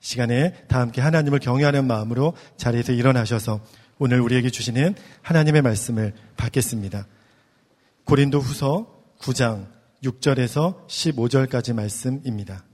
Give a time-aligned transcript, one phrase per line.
[0.00, 3.60] 시간에 다 함께 하나님을 경외하는 마음으로 자리에서 일어나셔서
[3.98, 7.06] 오늘 우리에게 주시는 하나님의 말씀을 받겠습니다.
[8.04, 9.66] 고린도 후서 9장
[10.02, 12.64] 6절에서 15절까지 말씀입니다.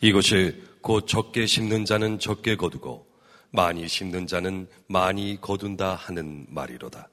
[0.00, 3.06] 이것이 곧 적게 심는 자는 적게 거두고
[3.50, 7.08] 많이 심는 자는 많이 거둔다 하는 말이로다.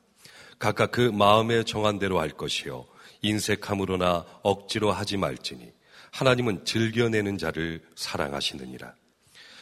[0.57, 2.85] 각각 그 마음에 정한 대로 할 것이요
[3.21, 5.71] 인색함으로나 억지로 하지 말지니
[6.11, 8.93] 하나님은 즐겨내는 자를 사랑하시느니라.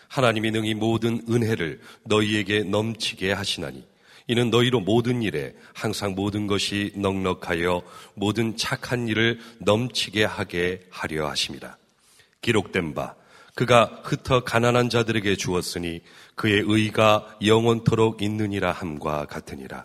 [0.08, 3.86] 하나님이 능히 모든 은혜를 너희에게 넘치게 하시나니
[4.28, 7.82] 이는 너희로 모든 일에 항상 모든 것이 넉넉하여
[8.14, 11.78] 모든 착한 일을 넘치게 하게 하려 하심이라.
[12.42, 13.16] 기록된 바
[13.56, 16.02] 그가 흩어 가난한 자들에게 주었으니
[16.36, 19.84] 그의 의가 영원토록 있느니라 함과 같으니라.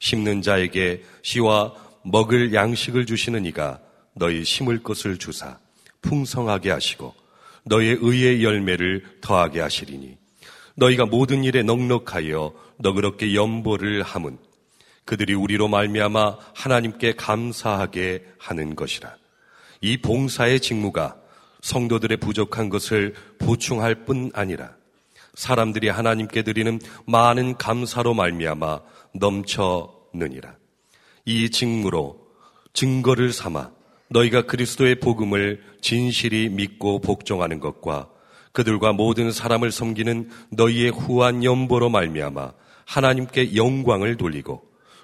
[0.00, 3.80] 심는 자에게 시와 먹을 양식을 주시는 이가
[4.14, 5.58] 너희 심을 것을 주사
[6.02, 7.14] 풍성하게 하시고
[7.68, 10.16] 너희의 의의 열매를 더하게 하시리니
[10.76, 14.38] 너희가 모든 일에 넉넉하여 너그럽게 연보를 함은
[15.04, 19.16] 그들이 우리로 말미암아 하나님께 감사하게 하는 것이라.
[19.80, 21.16] 이 봉사의 직무가
[21.62, 24.72] 성도들의 부족한 것을 보충할 뿐 아니라
[25.34, 28.80] 사람들이 하나님께 드리는 많은 감사로 말미암아
[29.14, 30.56] 넘쳐느니라.
[31.24, 32.20] 이 직무로
[32.72, 33.70] 증거를 삼아
[34.10, 38.08] 너희가 그리스도의 복음을 진실이 믿고 복종하는 것과
[38.52, 42.52] 그들과 모든 사람을 섬기는 너희의 후한 연보로 말미암아
[42.86, 44.62] 하나님께 영광을 돌리고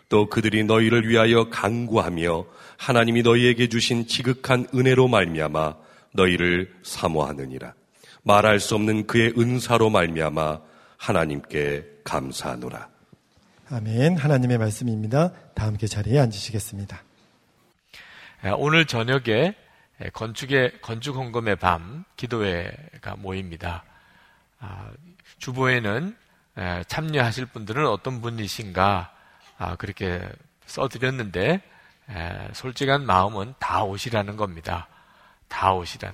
[0.08, 2.46] 또 그들이 너희를 위하여 강구하며
[2.77, 5.77] 하나님이 너희에게 주신 지극한 은혜로 말미암아
[6.12, 7.74] 너희를 사모하느니라
[8.22, 10.61] 말할 수 없는 그의 은사로 말미암아
[10.96, 12.89] 하나님께 감사하노라
[13.70, 15.33] 아멘 하나님의 말씀입니다.
[15.55, 17.02] 다 함께 자리에 앉으시겠습니다.
[18.52, 19.54] 오늘 저녁에
[20.12, 23.84] 건축의 건축 헌금의 밤 기도회가 모입니다.
[24.60, 24.90] 아,
[25.38, 26.14] 주보에는
[26.86, 29.14] 참여하실 분들은 어떤 분이신가
[29.56, 30.20] 아, 그렇게
[30.66, 31.62] 써드렸는데
[32.52, 34.88] 솔직한 마음은 다 오시라는 겁니다.
[35.48, 36.12] 다 오시란.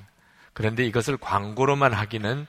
[0.52, 2.46] 그런데 이것을 광고로만 하기는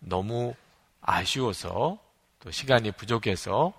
[0.00, 0.54] 너무
[1.00, 1.98] 아쉬워서
[2.40, 3.74] 또 시간이 부족해서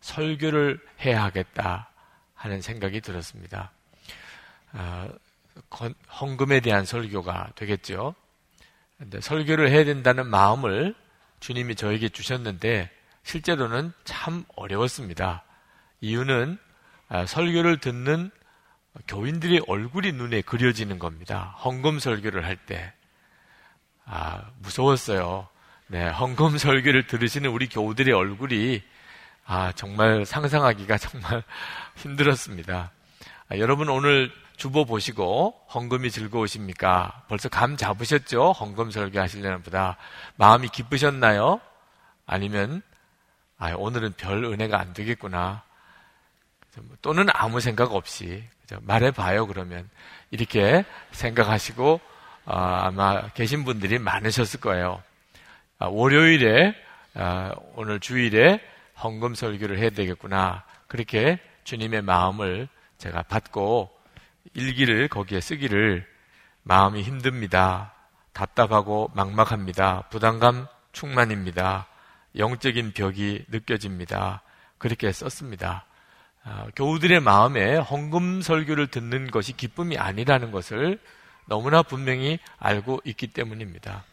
[0.00, 1.88] 설교를 해야 하겠다
[2.34, 3.70] 하는 생각이 들었습니다.
[4.72, 5.08] 아,
[6.20, 8.14] 헌금에 대한 설교가 되겠죠.
[9.20, 10.94] 설교를 해야 된다는 마음을
[11.40, 12.90] 주님이 저에게 주셨는데
[13.22, 15.44] 실제로는 참 어려웠습니다.
[16.00, 16.58] 이유는
[17.08, 18.30] 아, 설교를 듣는
[19.08, 21.56] 교인들의 얼굴이 눈에 그려지는 겁니다.
[21.64, 22.92] 헌금 설교를 할 때.
[24.04, 25.48] 아, 무서웠어요.
[25.86, 28.82] 네, 헌금 설교를 들으시는 우리 교우들의 얼굴이
[29.44, 31.42] 아, 정말 상상하기가 정말
[31.96, 32.92] 힘들었습니다.
[33.48, 37.24] 아, 여러분 오늘 주보 보시고 헌금이 즐거우십니까?
[37.28, 38.52] 벌써 감 잡으셨죠?
[38.52, 39.96] 헌금 설교 하시려는 보다
[40.36, 41.62] 마음이 기쁘셨나요?
[42.26, 42.82] 아니면
[43.56, 45.62] 아, 오늘은 별 은혜가 안 되겠구나.
[47.00, 48.44] 또는 아무 생각 없이
[48.82, 49.88] 말해봐요 그러면
[50.30, 51.98] 이렇게 생각하시고
[52.44, 55.02] 어, 아마 계신 분들이 많으셨을 거예요.
[55.78, 56.74] 아, 월요일에
[57.14, 58.60] 아, 오늘 주일에
[59.02, 63.99] 헌금 설교를 해야 되겠구나 그렇게 주님의 마음을 제가 받고
[64.54, 66.06] 일기를 거기에 쓰기를
[66.62, 67.94] 마음이 힘듭니다.
[68.32, 70.08] 답답하고 막막합니다.
[70.10, 71.86] 부담감 충만입니다.
[72.36, 74.42] 영적인 벽이 느껴집니다.
[74.78, 75.84] 그렇게 썼습니다.
[76.42, 80.98] 아, 교우들의 마음에 헌금 설교를 듣는 것이 기쁨이 아니라는 것을
[81.46, 84.04] 너무나 분명히 알고 있기 때문입니다.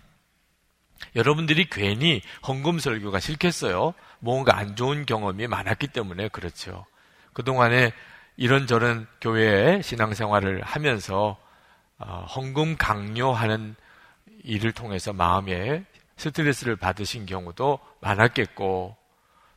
[1.15, 3.93] 여러분들이 괜히 헌금 설교가 싫겠어요?
[4.19, 6.85] 뭔가 안 좋은 경험이 많았기 때문에 그렇죠.
[7.33, 7.93] 그동안에
[8.37, 11.37] 이런저런 교회의 신앙생활을 하면서
[11.97, 13.75] 어, 헌금 강요하는
[14.43, 15.83] 일을 통해서 마음에
[16.15, 18.95] 스트레스를 받으신 경우도 많았겠고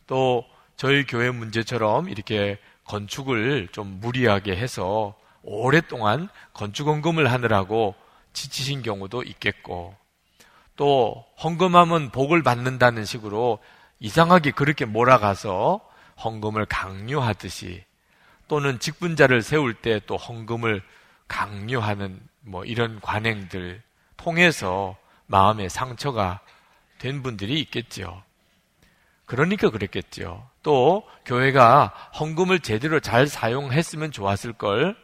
[0.06, 0.44] 또
[0.76, 7.94] 저희 교회 문제처럼 이렇게 건축을 좀 무리하게 해서 오랫동안 건축 헌금을 하느라고
[8.32, 9.94] 지치신 경우도 있겠고
[10.76, 13.58] 또 헌금하면 복을 받는다는 식으로
[13.98, 15.80] 이상하게 그렇게 몰아가서
[16.24, 17.84] 헌금을 강요하듯이
[18.50, 20.82] 또는 직분자를 세울 때 또 헌금을
[21.28, 23.80] 강요하는 뭐 이런 관행들
[24.16, 26.40] 통해서 마음의 상처가
[26.98, 28.24] 된 분들이 있겠죠.
[29.24, 30.50] 그러니까 그랬겠죠.
[30.64, 34.96] 또 교회가 헌금을 제대로 잘 사용했으면 좋았을 걸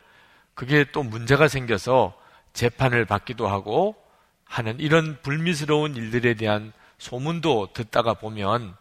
[0.55, 2.19] 그게 또 문제가 생겨서
[2.53, 3.95] 재판을 받기도 하고
[4.45, 8.75] 하는 이런 불미스러운 일들에 대한 소문도 듣다가 보면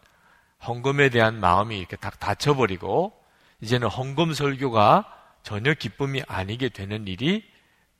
[0.66, 3.25] 헌금에 대한 마음이 이렇게 딱 닫혀버리고
[3.62, 5.12] 이제는 헌금 설교가
[5.44, 7.44] 전혀 기쁨이 아니게 되는 일이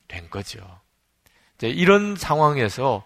[0.08, 0.60] 된 거죠.
[1.56, 3.04] 이제 이런 상황에서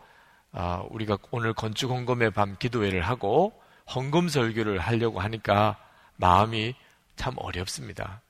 [0.53, 3.53] 어, 우리가 오늘 건축 헌금의 밤 기도회를 하고
[3.95, 5.77] 헌금 설교를 하려고 하니까
[6.17, 6.75] 마음이
[7.17, 8.23] 참 어렵습니다.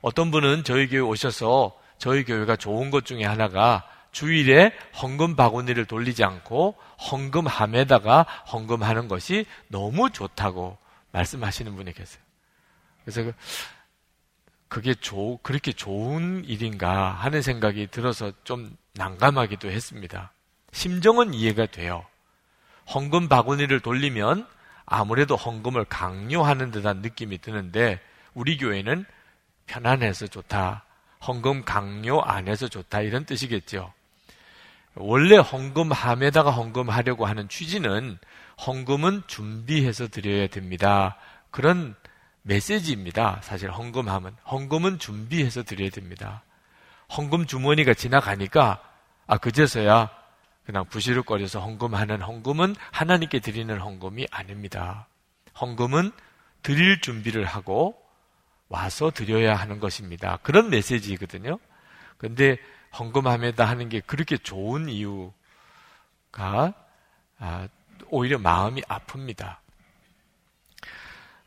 [0.00, 6.24] 어떤 분은 저희 교회 오셔서 저희 교회가 좋은 것 중에 하나가 주일에 헌금 바구니를 돌리지
[6.24, 6.76] 않고
[7.10, 8.22] 헌금함에다가
[8.52, 10.78] 헌금하는 것이 너무 좋다고
[11.12, 12.23] 말씀하시는 분이 계세요.
[13.04, 13.32] 그래서 그,
[14.68, 20.32] 그게 조, 그렇게 좋은 일인가 하는 생각이 들어서 좀 난감하기도 했습니다.
[20.72, 22.04] 심정은 이해가 돼요.
[22.92, 24.46] 헌금 바구니를 돌리면
[24.86, 28.00] 아무래도 헌금을 강요하는 듯한 느낌이 드는데
[28.34, 29.04] 우리 교회는
[29.66, 30.84] 편안해서 좋다.
[31.26, 33.00] 헌금 강요 안 해서 좋다.
[33.00, 33.92] 이런 뜻이겠죠.
[34.96, 38.18] 원래 헌금함에다가 헌금하려고 하는 취지는
[38.64, 41.16] 헌금은 준비해서 드려야 됩니다.
[41.50, 41.96] 그런
[42.44, 43.40] 메시지입니다.
[43.42, 44.36] 사실 헌금함은.
[44.50, 46.42] 헌금은 준비해서 드려야 됩니다.
[47.16, 48.82] 헌금 주머니가 지나가니까,
[49.26, 50.10] 아, 그제서야
[50.64, 55.06] 그냥 부시럭거려서 헌금하는 헌금은 하나님께 드리는 헌금이 아닙니다.
[55.60, 56.12] 헌금은
[56.62, 58.00] 드릴 준비를 하고
[58.68, 60.38] 와서 드려야 하는 것입니다.
[60.42, 61.58] 그런 메시지거든요.
[62.18, 62.58] 근데
[62.98, 65.32] 헌금함에다 하는 게 그렇게 좋은 이유가
[67.38, 67.68] 아,
[68.08, 69.63] 오히려 마음이 아픕니다.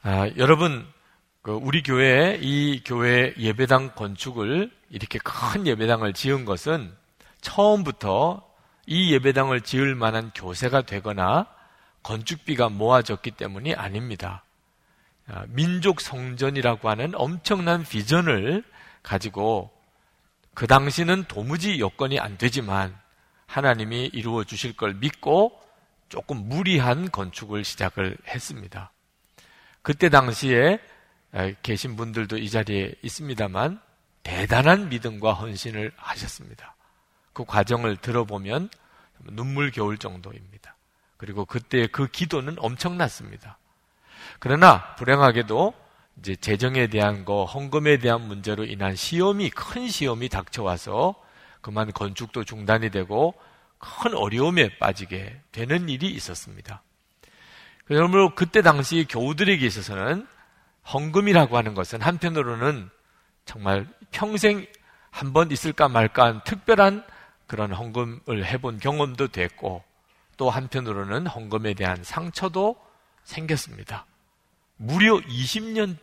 [0.03, 0.85] 아, 여러분,
[1.41, 6.93] 그 우리 교회 이 교회 예배당 건축을 이렇게 큰 예배당을 지은 것은
[7.41, 8.45] 처음부터
[8.85, 11.47] 이 예배당을 지을 만한 교세가 되거나
[12.03, 14.43] 건축비가 모아졌기 때문이 아닙니다.
[15.27, 18.63] 아, 민족 성전이라고 하는 엄청난 비전을
[19.03, 19.71] 가지고
[20.53, 22.97] 그 당시는 도무지 여건이 안 되지만
[23.45, 25.59] 하나님이 이루어 주실 걸 믿고
[26.09, 28.91] 조금 무리한 건축을 시작을 했습니다.
[29.87, 30.79] 그때 당시에
[31.63, 33.79] 계신 분들도 이 자리에 있습니다만
[34.21, 36.75] 대단한 믿음과 헌신을 하셨습니다.
[37.31, 38.69] 그 과정을 들어보면
[39.31, 40.75] 눈물 겨울 정도입니다.
[41.15, 43.59] 그리고 그때 그 기도는 엄청났습니다.
[44.39, 45.73] 그러나 불행하게도
[46.19, 51.15] 이제 재정에 대한 거, 헌금에 대한 문제로 인한 시험이 큰 시험이 닥쳐와서
[51.61, 53.35] 그만 건축도 중단이 되고
[53.77, 56.83] 큰 어려움에 빠지게 되는 일이 있었습니다.
[57.87, 60.27] 그러므로 그때 당시 교우들에게 있어서는
[60.93, 62.89] 헌금이라고 하는 것은 한편으로는
[63.45, 64.65] 정말 평생
[65.09, 67.03] 한 번 있을까 말까 한 특별한
[67.47, 69.83] 그런 헌금을 해본 경험도 됐고
[70.35, 72.75] 또 한편으로는 헌금에 대한 상처도
[73.23, 74.05] 생겼습니다.
[74.75, 75.97] 무려 20년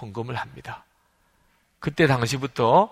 [0.00, 0.84] 헌금을 합니다.
[1.78, 2.90] 그때 당시부터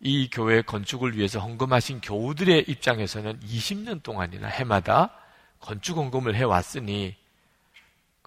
[0.00, 5.10] 이 교회 건축을 위해서 헌금하신 교우들의 입장에서는 20년 동안이나 해마다
[5.58, 7.16] 건축 헌금을 해왔으니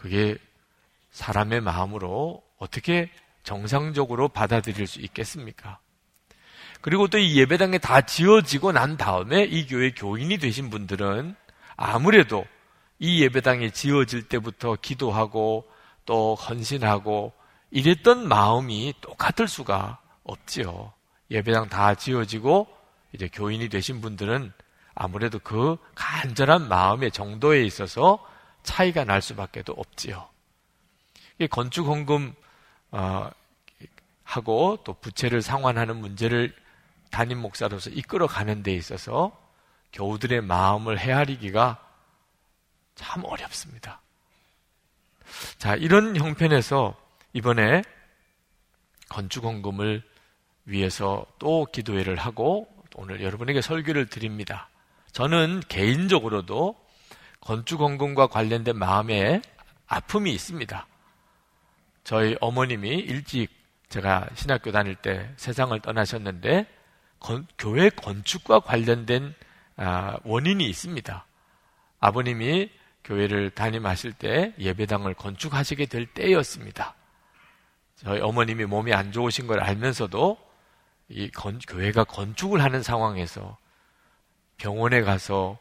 [0.01, 0.35] 그게
[1.11, 3.11] 사람의 마음으로 어떻게
[3.43, 5.77] 정상적으로 받아들일 수 있겠습니까?
[6.81, 11.35] 그리고 또 이 예배당에 다 지어지고 난 다음에 이 교회 교인이 되신 분들은
[11.75, 12.47] 아무래도
[12.97, 15.69] 이 예배당이 지어질 때부터 기도하고
[16.07, 17.33] 또 헌신하고
[17.69, 20.93] 이랬던 마음이 똑같을 수가 없지요.
[21.29, 22.67] 예배당 다 지어지고
[23.13, 24.51] 이제 교인이 되신 분들은
[24.95, 28.30] 아무래도 그 간절한 마음의 정도에 있어서
[28.63, 30.29] 차이가 날 수밖에 없지요.
[31.49, 32.33] 건축 헌금
[32.91, 33.29] 어,
[34.23, 36.55] 하고 또 부채를 상환하는 문제를
[37.09, 39.37] 담임 목사로서 이끌어 가는 데 있어서
[39.93, 41.85] 교우들의 마음을 헤아리기가
[42.95, 44.01] 참 어렵습니다.
[45.57, 46.95] 자, 이런 형편에서
[47.33, 47.81] 이번에
[49.09, 50.03] 건축 헌금을
[50.65, 54.69] 위해서 또 기도회를 하고 오늘 여러분에게 설교를 드립니다.
[55.11, 56.75] 저는 개인적으로도
[57.41, 59.41] 건축헌금과 관련된 마음에
[59.87, 60.87] 아픔이 있습니다.
[62.03, 63.49] 저희 어머님이 일찍
[63.89, 66.65] 제가 신학교 다닐 때 세상을 떠나셨는데
[67.19, 69.35] 건, 교회 건축과 관련된
[69.75, 71.25] 아, 원인이 있습니다.
[71.99, 72.69] 아버님이
[73.03, 76.95] 교회를 담임하실 때 예배당을 건축하시게 될 때였습니다.
[77.95, 80.37] 저희 어머님이 몸이 안 좋으신 걸 알면서도
[81.09, 83.57] 이 건, 교회가 건축을 하는 상황에서
[84.57, 85.57] 병원에 가서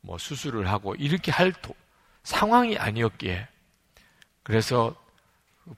[0.00, 1.74] 뭐 수술을 하고 이렇게 할 도,
[2.22, 3.46] 상황이 아니었기에
[4.42, 4.94] 그래서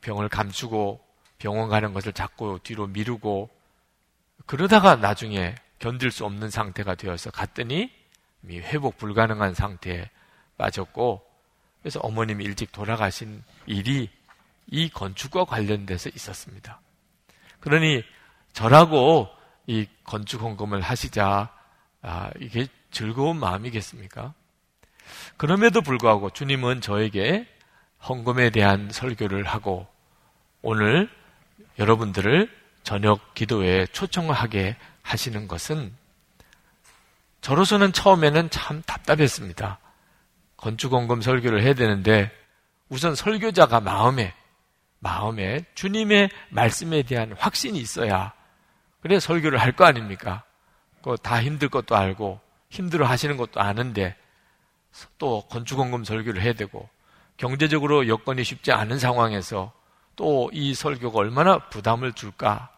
[0.01, 1.05] 병을 감추고
[1.39, 3.51] 병원 가는 것을 자꾸 뒤로 미루고
[4.47, 7.91] 그러다가 나중에 견딜 수 없는 상태가 되어서 갔더니
[8.49, 10.09] 회복 불가능한 상태에
[10.57, 11.25] 빠졌고
[11.81, 14.09] 그래서 어머님이 일찍 돌아가신 일이
[14.69, 16.81] 이 건축과 관련돼서 있었습니다.
[17.61, 18.05] 그러니
[18.53, 19.29] 저라고
[19.67, 21.53] 이 건축 헌금을 하시자
[22.03, 24.35] 아, 이게 즐거운 마음이겠습니까?
[25.37, 27.47] 그럼에도 불구하고 주님은 저에게
[28.07, 29.87] 헌금에 대한 설교를 하고
[30.61, 31.11] 오늘
[31.79, 32.51] 여러분들을
[32.85, 35.93] 저녁 기도에 초청하게 하시는 것은
[37.41, 39.79] 저로서는 처음에는 참 답답했습니다.
[40.57, 42.31] 건축원금 설교를 해야 되는데
[42.89, 44.33] 우선 설교자가 마음에
[45.01, 48.33] 마음에 주님의 말씀에 대한 확신이 있어야
[49.01, 50.45] 그래 설교를 할 거 아닙니까?
[51.23, 52.41] 다 힘들 것도 알고
[52.73, 54.17] 힘들어 하시는 것도 아는데
[55.19, 56.89] 또 건축원금 설교를 해야 되고
[57.37, 59.73] 경제적으로 여건이 쉽지 않은 상황에서
[60.17, 62.71] 또 이 설교가 얼마나 부담을 줄까?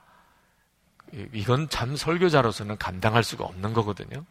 [1.32, 4.24] 이건 참 설교자로서는 감당할 수가 없는 거거든요.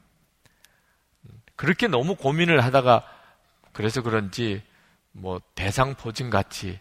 [1.55, 3.07] 그렇게 너무 고민을 하다가
[3.71, 4.61] 그래서 그런지
[5.11, 6.79] 뭐 대상포진 같이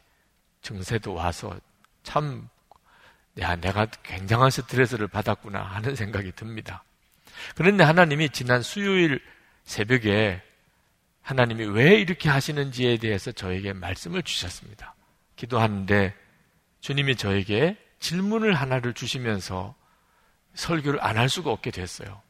[0.62, 1.54] 증세도 와서
[2.02, 2.48] 참
[3.38, 6.82] 야, 내가 굉장한 스트레스를 받았구나 하는 생각이 듭니다.
[7.54, 9.20] 그런데 하나님이 지난 수요일
[9.64, 10.42] 새벽에
[11.22, 14.94] 하나님이 왜 이렇게 하시는지에 대해서 저에게 말씀을 주셨습니다.
[15.36, 16.14] 기도하는데
[16.80, 19.74] 주님이 저에게 질문을 하나를 주시면서
[20.54, 22.20] 설교를 안 할 수가 없게 됐어요.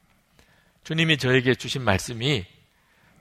[0.85, 2.45] 주님이 저에게 주신 말씀이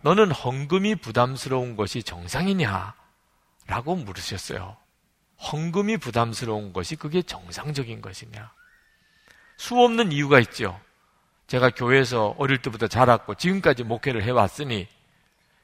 [0.02, 2.96] 너는 헌금이 부담스러운 것이 정상이냐?
[3.68, 4.76] 라고 물으셨어요.
[5.52, 8.52] 헌금이 부담스러운 것이 그게 정상적인 것이냐?
[9.58, 10.80] 수 없는 이유가 있죠.
[11.52, 14.88] 제가 교회에서 어릴 때부터 자랐고 지금까지 목회를 해왔으니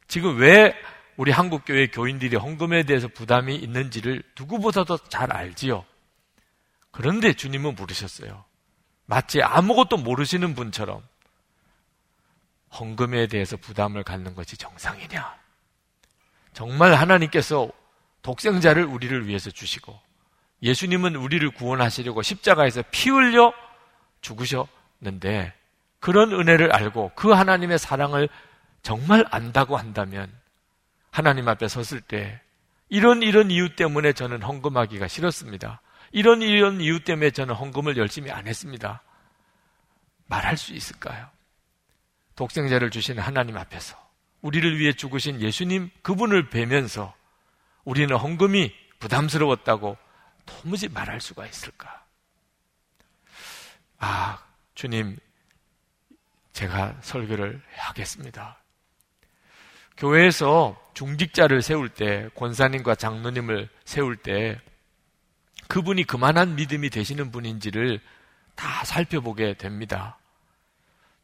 [0.09, 0.75] 지금 왜
[1.15, 5.85] 우리 한국교회 교인들이 헌금에 대해서 부담이 있는지를 누구보다도 잘 알지요.
[6.91, 8.43] 그런데 주님은 물으셨어요.
[9.05, 11.01] 마치 아무것도 모르시는 분처럼
[12.77, 15.37] 헌금에 대해서 부담을 갖는 것이 정상이냐?
[16.51, 17.71] 정말 하나님께서
[18.23, 19.97] 독생자를 우리를 위해서 주시고
[20.63, 23.53] 예수님은 우리를 구원하시려고 십자가에서 피 흘려
[24.19, 25.56] 죽으셨는데
[25.99, 28.29] 그런 은혜를 알고 그 하나님의 사랑을
[28.81, 30.31] 정말 안다고 한다면
[31.11, 32.41] 하나님 앞에 섰을 때
[32.89, 35.81] 이런 이런 이유 때문에 저는 헌금하기가 싫었습니다.
[36.11, 39.01] 이런 이런 이유 때문에 저는 헌금을 열심히 안 했습니다.
[40.27, 41.29] 말할 수 있을까요?
[42.35, 43.97] 독생자를 주신 하나님 앞에서
[44.41, 47.13] 우리를 위해 죽으신 예수님 그분을 뵈면서
[47.83, 49.97] 우리는 헌금이 부담스러웠다고
[50.45, 52.05] 도무지 말할 수가 있을까?
[53.99, 54.39] 아,
[54.75, 55.17] 주님,
[56.57, 58.57] 제가 설교를 하겠습니다.
[59.95, 64.59] 교회에서 중직자를 세울 때, 권사님과 장로님을 세울 때,
[65.67, 67.99] 그분이 그만한 믿음이 되시는 분인지를
[68.55, 70.17] 다 살펴보게 됩니다.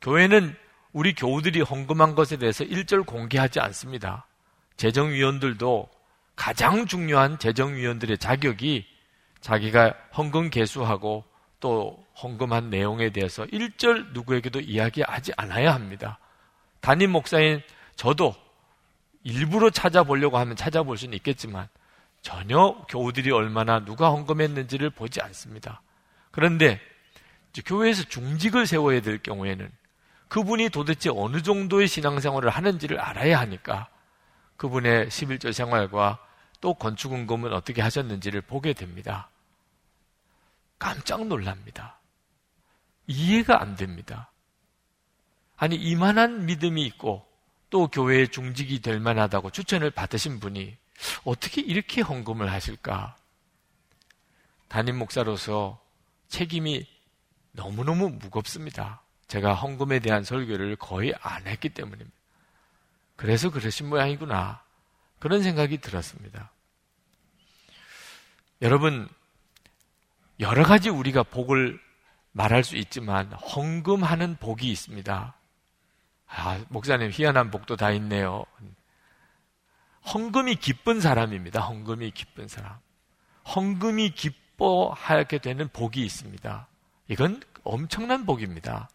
[0.02, 0.56] 교회는
[0.92, 4.28] 우리 교우들이 헌금한 것에 대해서 일절 공개하지 않습니다.
[4.78, 5.90] 재정위원들도
[6.36, 8.86] 가장 중요한 재정위원들의 자격이
[9.42, 11.24] 자기가 헌금 개수하고
[11.64, 16.20] 또 헌금한 내용에 대해서 일절 누구에게도 이야기하지 않아야 합니다.
[16.82, 17.62] 담임 목사인
[17.96, 18.36] 저도
[19.24, 21.70] 일부러 찾아보려고 하면 찾아볼 수는 있겠지만
[22.22, 25.82] 전혀 교우들이 얼마나 누가 헌금했는지를 보지 않습니다.
[26.32, 26.82] 그런데
[27.66, 29.72] 교회에서 중직을 세워야 될 경우에는
[30.28, 33.88] 그분이 도대체 어느 정도의 신앙생활을 하는지를 알아야 하니까
[34.58, 36.20] 그분의 11조 생활과
[36.60, 39.30] 또 건축은금은 어떻게 하셨는지를 보게 됩니다.
[40.80, 42.00] 깜짝 놀랍니다.
[43.08, 44.32] 이해가 안 됩니다.
[45.56, 47.26] 아니, 이만한 믿음이 있고
[47.70, 50.78] 또 교회의 중직이 될 만하다고 추천을 받으신 분이
[51.24, 53.16] 어떻게 이렇게 헌금을 하실까?
[54.68, 55.82] 담임 목사로서
[56.28, 56.88] 책임이
[57.52, 59.02] 너무너무 무겁습니다.
[59.28, 62.12] 제가 헌금에 대한 설교를 거의 안 했기 때문입니다.
[63.16, 64.64] 그래서 그러신 모양이구나.
[65.20, 66.52] 그런 생각이 들었습니다.
[68.62, 69.08] 여러분,
[70.40, 71.80] 여러 가지 우리가 복을
[72.32, 75.36] 말할 수 있지만 헌금하는 복이 있습니다.
[76.28, 78.44] 아, 목사님 희한한 복도 다 있네요.
[80.14, 81.62] 헌금이 기쁜 사람입니다.
[81.62, 82.78] 헌금이 기쁜 사람.
[83.56, 86.68] 헌금이 기뻐하게 되는 복이 있습니다.
[87.08, 88.90] 이건 엄청난 복입니다.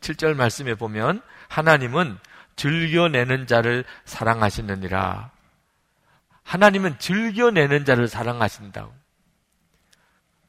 [0.00, 2.18] 7절 말씀에 보면 하나님은
[2.56, 5.30] 즐겨내는 자를 사랑하시느니라.
[6.42, 9.03] 하나님은 즐겨내는 자를 사랑하신다고.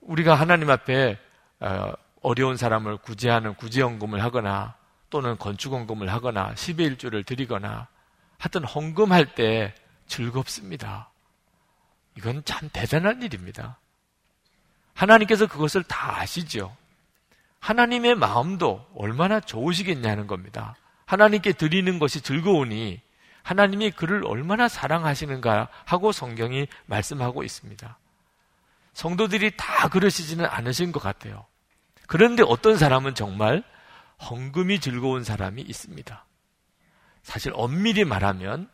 [0.05, 1.17] 우리가 하나님 앞에
[1.59, 4.75] 어, 어려운 사람을 구제하는 구제헌금을 하거나
[5.09, 7.87] 또는 건축헌금을 하거나 10의 1조를 드리거나
[8.37, 9.73] 하여튼 헌금할 때
[10.07, 11.09] 즐겁습니다.
[12.17, 13.77] 이건 참 대단한 일입니다.
[14.93, 16.75] 하나님께서 그것을 다 아시죠.
[17.59, 20.75] 하나님의 마음도 얼마나 좋으시겠냐는 겁니다.
[21.05, 23.01] 하나님께 드리는 것이 즐거우니
[23.43, 27.97] 하나님이 그를 얼마나 사랑하시는가 하고 성경이 말씀하고 있습니다.
[28.95, 31.45] 성도들이 다 그러시지는 않으신 것 같아요.
[32.07, 33.63] 그런데 어떤 사람은 정말
[34.29, 36.25] 헌금이 즐거운 사람이 있습니다.
[37.21, 38.69] 사실 엄밀히 말하면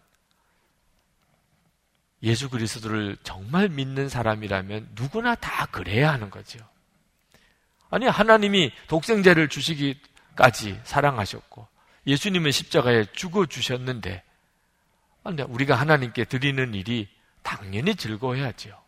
[2.22, 6.60] 예수 그리스도를 정말 믿는 사람이라면 누구나 다 그래야 하는 거죠.
[7.90, 11.68] 아니, 하나님이 독생자를 주시기까지 사랑하셨고,
[12.06, 14.24] 예수님은 십자가에 죽어 주셨는데,
[15.24, 17.10] 근데 우리가 하나님께 드리는 일이
[17.42, 18.81] 당연히 즐거워야지요.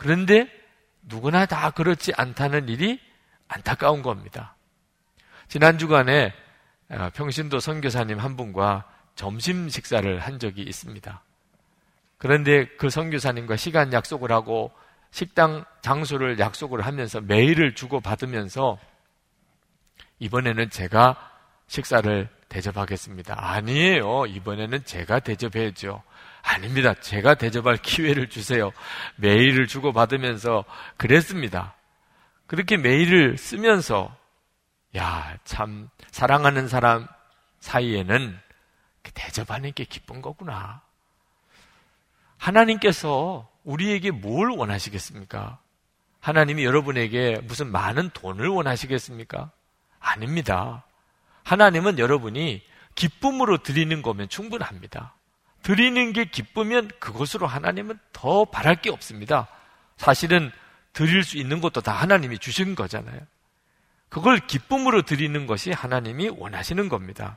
[0.00, 0.48] 그런데
[1.02, 2.98] 누구나 다 그렇지 않다는 일이
[3.48, 4.56] 안타까운 겁니다.
[5.46, 6.32] 지난 주간에
[6.88, 11.22] 어, 평신도 선교사님 한 분과 점심 식사를 한 적이 있습니다.
[12.16, 14.72] 그런데 그 선교사님과 시간 약속을 하고
[15.10, 18.78] 식당 장소를 약속을 하면서 메일을 주고 받으면서
[20.18, 21.30] 이번에는 제가
[21.66, 23.34] 식사를 대접하겠습니다.
[23.36, 24.24] 아니에요.
[24.26, 26.02] 이번에는 제가 대접해야죠.
[26.42, 26.94] 아닙니다.
[26.94, 28.72] 제가 대접할 기회를 주세요.
[29.16, 30.64] 메일을 주고 받으면서
[30.96, 31.74] 그랬습니다.
[32.46, 34.14] 그렇게 메일을 쓰면서
[34.96, 37.06] 야, 참 사랑하는 사람
[37.60, 38.38] 사이에는
[39.14, 40.82] 대접하는 게 기쁜 거구나.
[42.38, 45.58] 하나님께서 우리에게 뭘 원하시겠습니까?
[46.20, 49.50] 하나님이 여러분에게 무슨 많은 돈을 원하시겠습니까?
[50.00, 50.84] 아닙니다.
[51.44, 52.62] 하나님은 여러분이
[52.94, 55.14] 기쁨으로 드리는 거면 충분합니다.
[55.62, 59.48] 드리는 게 기쁘면 그것으로 하나님은 더 바랄 게 없습니다.
[59.96, 60.50] 사실은
[60.92, 63.20] 드릴 수 있는 것도 다 하나님이 주신 거잖아요.
[64.08, 67.36] 그걸 기쁨으로 드리는 것이 하나님이 원하시는 겁니다.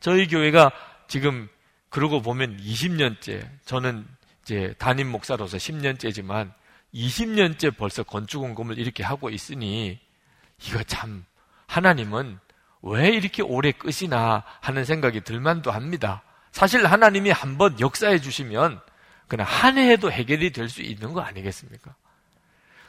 [0.00, 0.72] 저희 교회가
[1.08, 1.48] 지금
[1.88, 4.06] 그러고 보면 20년째, 저는
[4.42, 6.52] 이제 담임 목사로서 10년째지만
[6.94, 9.98] 20년째 벌써 건축 원금을 이렇게 하고 있으니
[10.66, 11.24] 이거 참
[11.66, 12.38] 하나님은
[12.82, 16.22] 왜 이렇게 오래 끝이나 하는 생각이 들만도 합니다.
[16.56, 18.80] 사실 하나님이 한 번 역사해 주시면
[19.28, 21.94] 그냥 한 해에도 해결이 될 수 있는 거 아니겠습니까?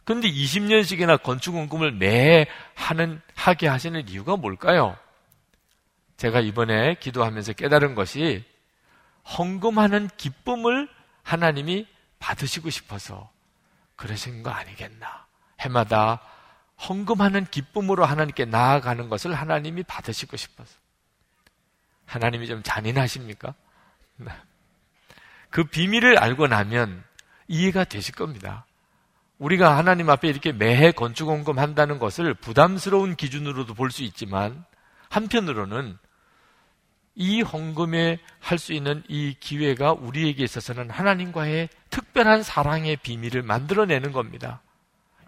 [0.05, 4.97] 근데 20년씩이나 건축원금을 매 하는, 하게 하시는 이유가 뭘까요?
[6.15, 8.45] 제가 이번에 기도하면서 깨달은 것이
[9.37, 10.87] 헌금하는 기쁨을
[11.23, 11.87] 하나님이
[12.19, 13.29] 받으시고 싶어서
[13.97, 15.25] 그러신 거 아니겠나.
[15.59, 16.21] 해마다
[16.87, 20.86] 헌금하는 기쁨으로 하나님께 나아가는 것을 하나님이 받으시고 싶어서.
[22.07, 23.53] 하나님이 좀 잔인하십니까?
[24.15, 24.31] 네.
[25.51, 27.03] 그 비밀을 알고 나면
[27.47, 28.65] 이해가 되실 겁니다.
[29.37, 34.65] 우리가 하나님 앞에 이렇게 매해 건축원금 한다는 것을 부담스러운 기준으로도 볼 수 있지만
[35.09, 35.97] 한편으로는
[37.15, 44.61] 이 헌금에 할 수 있는 이 기회가 우리에게 있어서는 하나님과의 특별한 사랑의 비밀을 만들어내는 겁니다.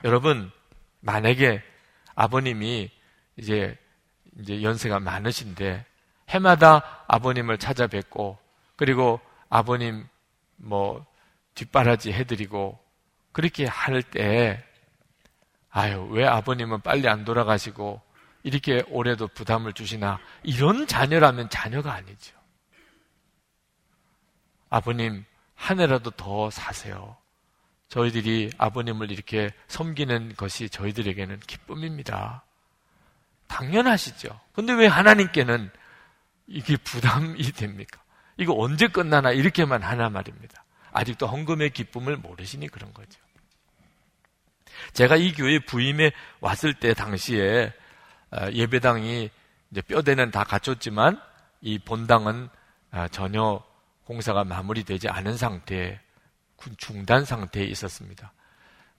[0.03, 0.51] 여러분,
[1.01, 1.61] 만약에
[2.15, 2.91] 아버님이
[3.37, 3.77] 이제,
[4.39, 5.85] 이제 연세가 많으신데
[6.29, 8.37] 해마다 아버님을 찾아뵙고
[8.75, 10.07] 그리고 아버님
[10.55, 11.05] 뭐
[11.55, 12.79] 뒷바라지 해드리고
[13.31, 14.63] 그렇게 할 때
[15.71, 18.01] 아유 왜 아버님은 빨리 안 돌아가시고
[18.43, 22.35] 이렇게 올해도 부담을 주시나 이런 자녀라면 자녀가 아니죠.
[24.69, 27.17] 아버님 한 해라도 더 사세요.
[27.89, 32.43] 저희들이 아버님을 이렇게 섬기는 것이 저희들에게는 기쁨입니다.
[33.47, 34.39] 당연하시죠.
[34.53, 35.71] 근데 왜 하나님께는
[36.49, 38.01] 이게 부담이 됩니까?
[38.38, 40.65] 이거 언제 끝나나 이렇게만 하나 말입니다.
[40.91, 43.19] 아직도 헌금의 기쁨을 모르시니 그런 거죠.
[44.93, 47.71] 제가 이 교회 부임에 왔을 때 당시에
[48.31, 49.29] 어, 예배당이
[49.71, 51.21] 이제 뼈대는 다 갖췄지만
[51.62, 52.49] 이 본당은
[52.91, 53.63] 어, 전혀
[54.05, 56.01] 공사가 마무리되지 않은 상태,
[56.77, 58.33] 중단 상태에 있었습니다.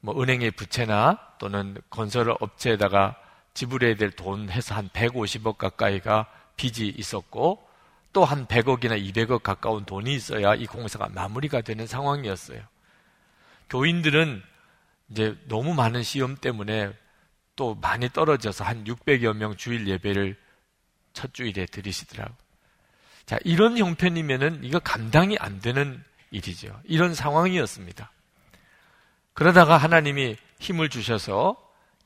[0.00, 3.16] 뭐 은행의 부채나 또는 건설 업체에다가
[3.54, 6.26] 지불해야 될 돈 해서 한 150억 가까이가
[6.60, 7.66] 빚이 있었고
[8.12, 12.60] 또 한 100억이나 200억 가까운 돈이 있어야 이 공사가 마무리가 되는 상황이었어요.
[13.70, 14.42] 교인들은
[15.10, 16.92] 이제 너무 많은 시험 때문에
[17.56, 20.36] 또 많이 떨어져서 한 600여 명 주일 예배를
[21.14, 22.36] 첫 주일에 드리시더라고요.
[23.26, 26.78] 자, 이런 형편이면은 이거 감당이 안 되는 일이죠.
[26.84, 28.10] 이런 상황이었습니다.
[29.32, 31.56] 그러다가 하나님이 힘을 주셔서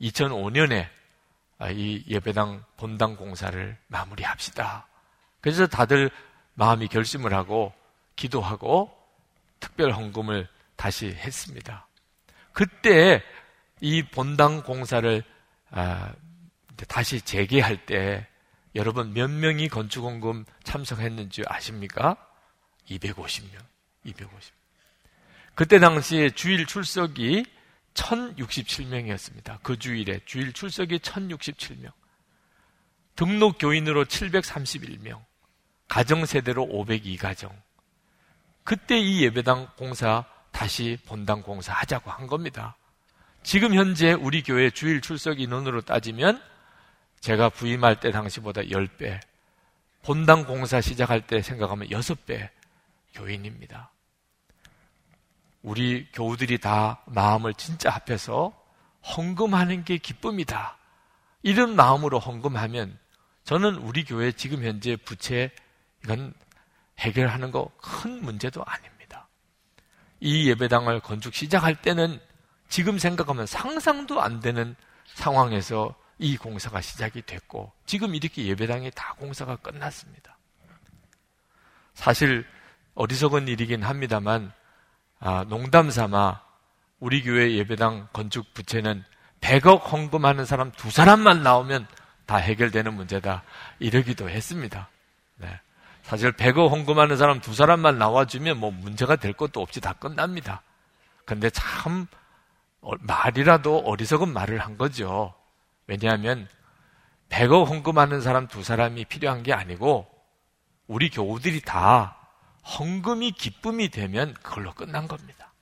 [0.01, 0.94] 2005년에 아,
[1.71, 4.87] 이 예배당 본당 공사를 마무리합시다.
[5.41, 6.11] 그래서 다들
[6.55, 7.73] 마음이 결심을 하고
[8.15, 8.91] 기도하고
[9.59, 11.87] 특별 헌금을 다시 했습니다.
[12.51, 13.23] 그때
[13.81, 15.23] 이 본당 공사를
[15.71, 16.13] 아,
[16.87, 18.27] 다시 재개할 때
[18.75, 22.17] 여러분 몇 명이 건축원금 참석했는지 아십니까?
[22.89, 23.59] 250명.
[24.03, 24.53] 250.
[25.55, 27.45] 그때 당시에 주일 출석이
[27.95, 29.59] 1067명이었습니다.
[29.63, 31.91] 그 주일에 주일 출석이 1067명.
[33.15, 35.23] 등록 교인으로 731명.
[35.87, 37.51] 가정 세대로 502가정.
[38.63, 42.77] 그때 이 예배당 공사 다시 본당 공사 하자고 한 겁니다.
[43.43, 46.41] 지금 현재 우리 교회 주일 출석 인원으로 따지면
[47.19, 49.19] 제가 부임할 때 당시보다 10배,
[50.03, 52.49] 본당 공사 시작할 때 생각하면 6배
[53.13, 53.91] 교인입니다.
[55.65, 58.53] 우리 교우들이 다 마음을 진짜 합해서
[59.03, 60.77] 헌금하는 게 기쁨이다.
[61.41, 62.99] 이런 마음으로 헌금하면
[63.45, 65.51] 저는 우리 교회 지금 현재 부채
[66.03, 66.35] 이건
[66.99, 69.27] 해결하는 거 큰 문제도 아닙니다.
[70.19, 72.19] 이 예배당을 건축 시작할 때는
[72.69, 74.75] 지금 생각하면 상상도 안 되는
[75.15, 80.37] 상황에서 이 공사가 시작이 됐고 지금 이렇게 예배당이 다 공사가 끝났습니다.
[81.95, 82.45] 사실
[82.93, 84.53] 어리석은 일이긴 합니다만
[85.19, 86.41] 아, 농담 삼아
[86.99, 89.03] 우리 교회 예배당 건축 부채는
[89.41, 91.87] 100억 헌금하는 사람 두 사람만 나오면
[92.25, 93.43] 다 해결되는 문제다
[93.79, 94.89] 이러기도 했습니다.
[95.35, 95.59] 네.
[96.01, 100.61] 사실 100억 헌금하는 사람 두 사람만 나와주면 뭐 문제가 될 것도 없이 다 끝납니다.
[101.25, 102.07] 근데 참
[102.81, 105.33] 어, 말이라도 어리석은 말을 한 거죠.
[105.87, 106.47] 왜냐하면
[107.29, 110.07] 100억 헌금하는 사람 두 사람이 필요한 게 아니고
[110.87, 112.24] 우리 교우들이 다
[112.65, 115.53] 헌금이 기쁨이 되면 그걸로 끝난 겁니다.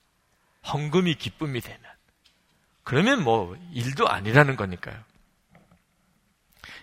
[0.66, 1.80] 헌금이 기쁨이 되면.
[2.82, 4.96] 그러면 뭐 일도 아니라는 거니까요.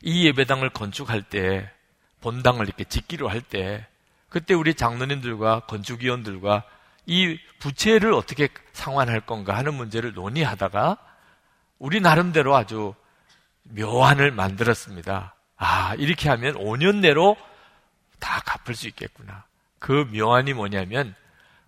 [0.04, 1.72] 이 예배당을 건축할 때
[2.22, 3.88] 본당을 이렇게 짓기로 할 때
[4.30, 6.64] 그때 우리 장로님들과 건축위원들과
[7.06, 10.98] 이 부채를 어떻게 상환할 건가 하는 문제를 논의하다가
[11.80, 12.94] 우리 나름대로 아주
[13.64, 15.36] 묘안을 만들었습니다.
[15.58, 17.36] 아, 이렇게 하면 5년 내로
[18.20, 19.44] 다 갚을 수 있겠구나.
[19.82, 21.16] 그 묘안이 뭐냐면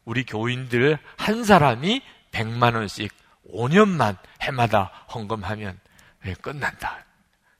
[0.06, 3.12] 우리 교인들 한 사람이 100만 원씩
[3.50, 5.80] 5년만 해마다 헌금하면
[6.28, 7.04] 예, 끝난다.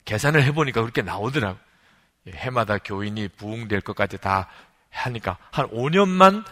[0.04, 1.58] 계산을 해보니까 그렇게 나오더라고.
[2.28, 4.48] 예, 해마다 교인이 부흥될 것까지 다
[4.90, 6.44] 하니까 한 5년만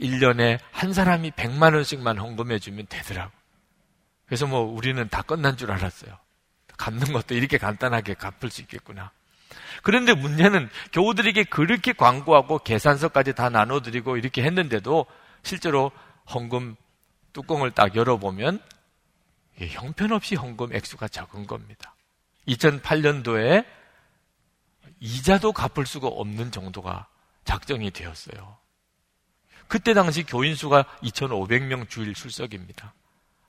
[0.00, 3.30] 1년에 한 사람이 100만 원씩만 헌금해 주면 되더라고.
[4.26, 6.18] 그래서 뭐 우리는 다 끝난 줄 알았어요.
[6.76, 9.12] 갚는 것도 이렇게 간단하게 갚을 수 있겠구나.
[9.86, 15.06] 그런데 문제는 교우들에게 그렇게 광고하고 계산서까지 다 나눠드리고 이렇게 했는데도
[15.44, 15.92] 실제로
[16.28, 16.74] 헌금
[17.32, 18.60] 뚜껑을 딱 열어보면
[19.58, 21.94] 형편없이 헌금 액수가 적은 겁니다.
[22.48, 23.64] 2008년도에
[24.98, 27.06] 이자도 갚을 수가 없는 정도가
[27.44, 28.56] 작정이 되었어요.
[29.68, 32.92] 그때 당시 교인 수가 2,500명 주일 출석입니다.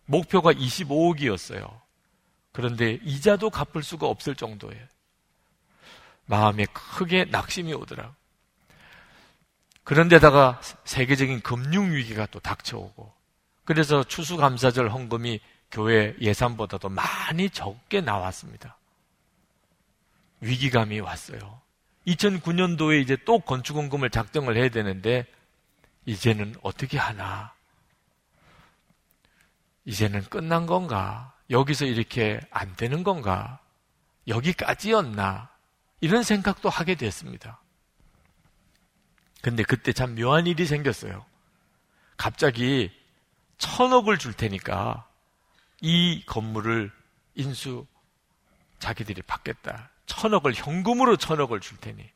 [0.05, 1.81] 목표가 25억이었어요.
[2.51, 4.85] 그런데 이자도 갚을 수가 없을 정도예요.
[6.27, 8.13] 마음에 크게 낙심이 오더라고.
[9.83, 13.13] 그런데다가 세계적인 금융 위기가 또 닥쳐오고
[13.63, 15.39] 그래서 추수감사절 헌금이
[15.71, 18.77] 교회 예산보다도 많이 적게 나왔습니다.
[20.41, 21.61] 위기감이 왔어요.
[22.05, 25.25] 2009년도에 이제 또 건축헌금을 작정을 해야 되는데
[26.05, 27.53] 이제는 어떻게 하나?
[29.85, 31.33] 이제는 끝난 건가?
[31.49, 33.59] 여기서 이렇게 안 되는 건가?
[34.27, 35.49] 여기까지였나?
[36.01, 37.61] 이런 생각도 하게 됐습니다.
[39.41, 41.25] 근데 그때 참 묘한 일이 생겼어요.
[42.17, 42.91] 갑자기
[43.57, 45.07] 천억을 줄 테니까
[45.81, 46.91] 이 건물을
[47.35, 47.85] 인수
[48.79, 49.89] 자기들이 받겠다.
[50.05, 52.09] 천억을 현금으로 천억을 줄 테니.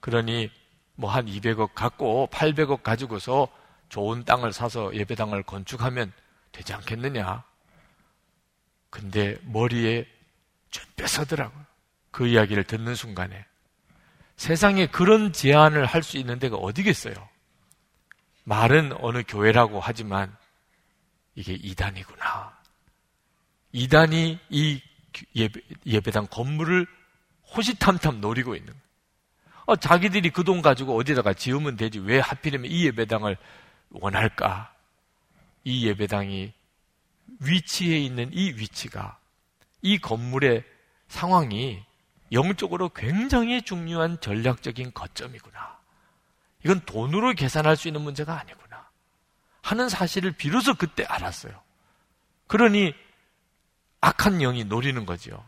[0.00, 0.50] 그러니
[0.94, 3.48] 뭐 한 200억 갖고 800억 가지고서
[3.88, 6.12] 좋은 땅을 사서 예배당을 건축하면
[6.52, 7.44] 되지 않겠느냐.
[8.90, 10.06] 근데 머리에
[10.70, 11.64] 좀 뺏어더라고요.
[12.12, 13.44] 그 이야기를 듣는 순간에.
[14.36, 17.14] 세상에 그런 제안을 할 수 있는 데가 어디겠어요?
[18.44, 20.36] 말은 어느 교회라고 하지만
[21.34, 22.52] 이게 이단이구나.
[23.72, 24.82] 이단이 이
[25.34, 26.86] 예배, 당 건물을
[27.54, 28.82] 호시탐탐 노리고 있는 거예요.
[29.66, 32.00] 어, 자기들이 그 돈 가지고 어디다가 지으면 되지.
[32.00, 33.36] 왜 하필이면 이 예배당을
[33.90, 34.74] 원할까?
[35.64, 36.52] 이 예배당이
[37.40, 39.18] 위치에 있는 이 위치가
[39.80, 40.64] 이 건물의
[41.08, 41.82] 상황이
[42.32, 45.78] 영적으로 굉장히 중요한 전략적인 거점이구나.
[46.64, 48.88] 이건 돈으로 계산할 수 있는 문제가 아니구나.
[49.62, 51.60] 하는 사실을 비로소 그때 알았어요.
[52.46, 52.94] 그러니
[54.00, 55.44] 악한 영이 노리는 거죠.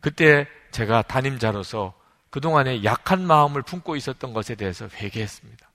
[0.00, 1.94] 그때 제가 담임자로서
[2.30, 5.70] 그동안에 약한 마음을 품고 있었던 것에 대해서 회개했습니다.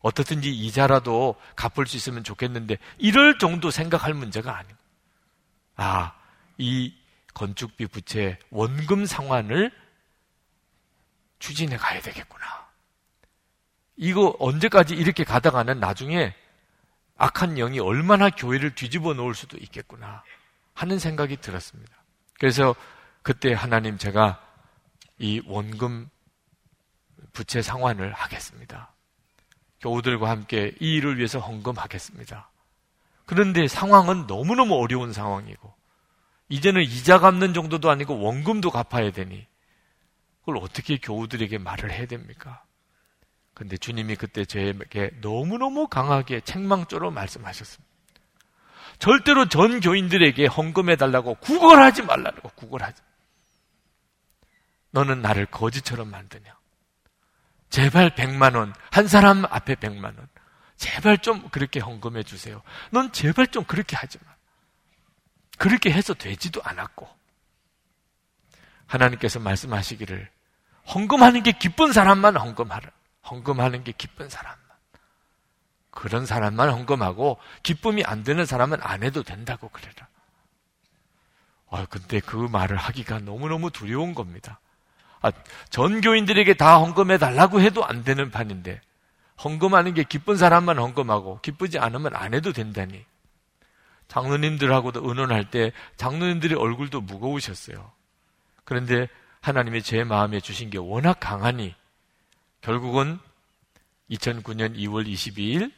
[0.00, 4.76] 어떻든지 이자라도 갚을 수 있으면 좋겠는데 이럴 정도 생각할 문제가 아니고
[5.76, 6.12] 아,
[6.58, 6.94] 이
[7.34, 9.70] 건축비 부채 원금 상환을
[11.38, 12.44] 추진해 가야 되겠구나.
[13.96, 16.34] 이거 언제까지 이렇게 가다가는 나중에
[17.16, 20.24] 악한 영이 얼마나 교회를 뒤집어 놓을 수도 있겠구나
[20.72, 21.94] 하는 생각이 들었습니다.
[22.38, 22.74] 그래서
[23.22, 24.40] 그때 하나님 제가
[25.18, 26.08] 이 원금
[27.32, 28.92] 부채 상환을 하겠습니다.
[29.80, 32.50] 교우들과 함께 이 일을 위해서 헌금하겠습니다.
[33.26, 35.72] 그런데 상황은 너무너무 어려운 상황이고
[36.48, 39.46] 이제는 이자 갚는 정도도 아니고 원금도 갚아야 되니
[40.40, 42.64] 그걸 어떻게 교우들에게 말을 해야 됩니까?
[43.54, 47.94] 근데 주님이 그때 저에게 너무너무 강하게 책망조로 말씀하셨습니다.
[48.98, 53.00] 절대로 전 교인들에게 헌금해 달라고 구걸하지 말라고 구걸하지.
[54.90, 56.56] 너는 나를 거지처럼 만드냐?
[57.70, 58.72] 제발 100만 원.
[58.90, 60.28] 한 사람 앞에 100만 원.
[60.76, 62.62] 제발 좀 그렇게 헌금해 주세요.
[62.90, 64.33] 넌 제발 좀 그렇게 하지 마.
[65.58, 67.08] 그렇게 해서 되지도 않았고.
[68.86, 70.28] 하나님께서 말씀하시기를
[70.94, 72.90] 헌금하는 게 기쁜 사람만 헌금하라.
[73.30, 74.64] 헌금하는 게 기쁜 사람만.
[75.90, 80.08] 그런 사람만 헌금하고 기쁨이 안 되는 사람은 안 해도 된다고 그래라.
[81.70, 84.60] 아, 근데 그 말을 하기가 너무너무 두려운 겁니다.
[85.22, 85.32] 아,
[85.70, 88.80] 전 교인들에게 다 헌금해 달라고 해도 안 되는 판인데
[89.42, 93.04] 헌금하는 게 기쁜 사람만 헌금하고 기쁘지 않으면 안 해도 된다니.
[94.08, 97.92] 장로님들하고도 의논할 때 장로님들의 얼굴도 무거우셨어요.
[98.64, 99.08] 그런데
[99.40, 101.74] 하나님이 제 마음에 주신 게 워낙 강하니
[102.60, 103.18] 결국은
[104.10, 105.72] 2009년 2월 22일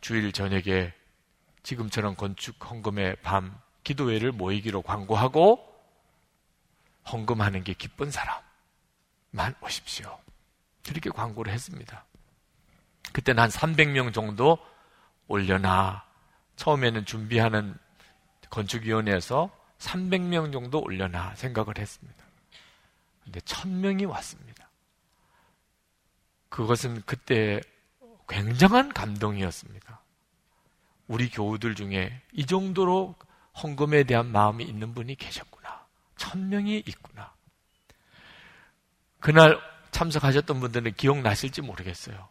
[0.00, 0.92] 주일 저녁에
[1.62, 5.64] 지금처럼 건축 헌금의 밤 기도회를 모이기로 광고하고
[7.10, 10.18] 헌금하는 게 기쁜 사람만 오십시오.
[10.86, 12.04] 그렇게 광고를 했습니다.
[13.12, 14.58] 그때는 한 300명 정도
[15.26, 16.07] 올려놔.
[16.58, 17.74] 처음에는 준비하는
[18.50, 22.24] 건축위원회에서 300명 정도 올려놔 생각을 했습니다.
[23.22, 24.68] 근데 1000명이 왔습니다.
[26.48, 27.60] 그것은 그때
[28.28, 30.00] 굉장한 감동이었습니다.
[31.06, 33.14] 우리 교우들 중에 이 정도로
[33.62, 35.86] 헌금에 대한 마음이 있는 분이 계셨구나.
[36.16, 37.32] 천 명이 있구나.
[39.20, 39.60] 그날
[39.92, 42.28] 참석하셨던 분들은 기억나실지 모르겠어요.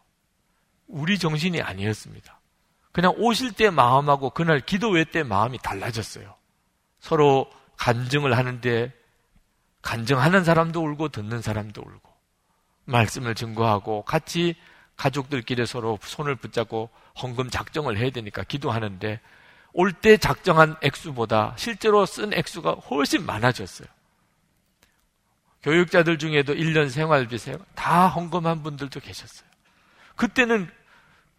[0.87, 2.36] 우리 정신이 아니었습니다.
[2.97, 6.33] 그냥 오실 때 마음하고 그날 기도회 때 마음이 달라졌어요.
[6.99, 8.91] 서로 간증을 하는데
[9.83, 12.11] 간증하는 사람도 울고 듣는 사람도 울고
[12.85, 14.55] 말씀을 증거하고 같이
[14.95, 16.89] 가족들끼리 서로 손을 붙잡고
[17.21, 19.19] 헌금 작정을 해야 되니까 기도하는데
[19.73, 23.87] 올 때 작정한 액수보다 실제로 쓴 액수가 훨씬 많아졌어요.
[25.61, 27.37] 교육자들 중에도 1년 생활비
[27.75, 29.47] 다 헌금한 분들도 계셨어요.
[30.15, 30.67] 그때는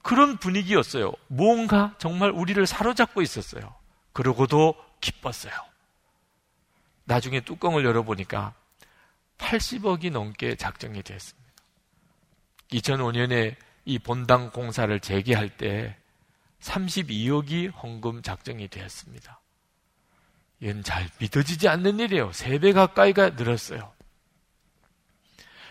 [0.02, 1.12] 그런 분위기였어요.
[1.26, 3.74] 뭔가 정말 우리를 사로잡고 있었어요.
[4.12, 5.52] 그러고도 기뻤어요.
[7.04, 8.54] 나중에 뚜껑을 열어보니까
[9.38, 11.48] 80억이 넘게 작정이 됐습니다.
[12.72, 15.96] 2005년에 이 본당 공사를 재개할 때
[16.60, 19.40] 32억이 헌금 작정이 되었습니다.
[20.60, 22.30] 이건 잘 믿어지지 않는 일이에요.
[22.30, 23.92] 3배 가까이가 늘었어요.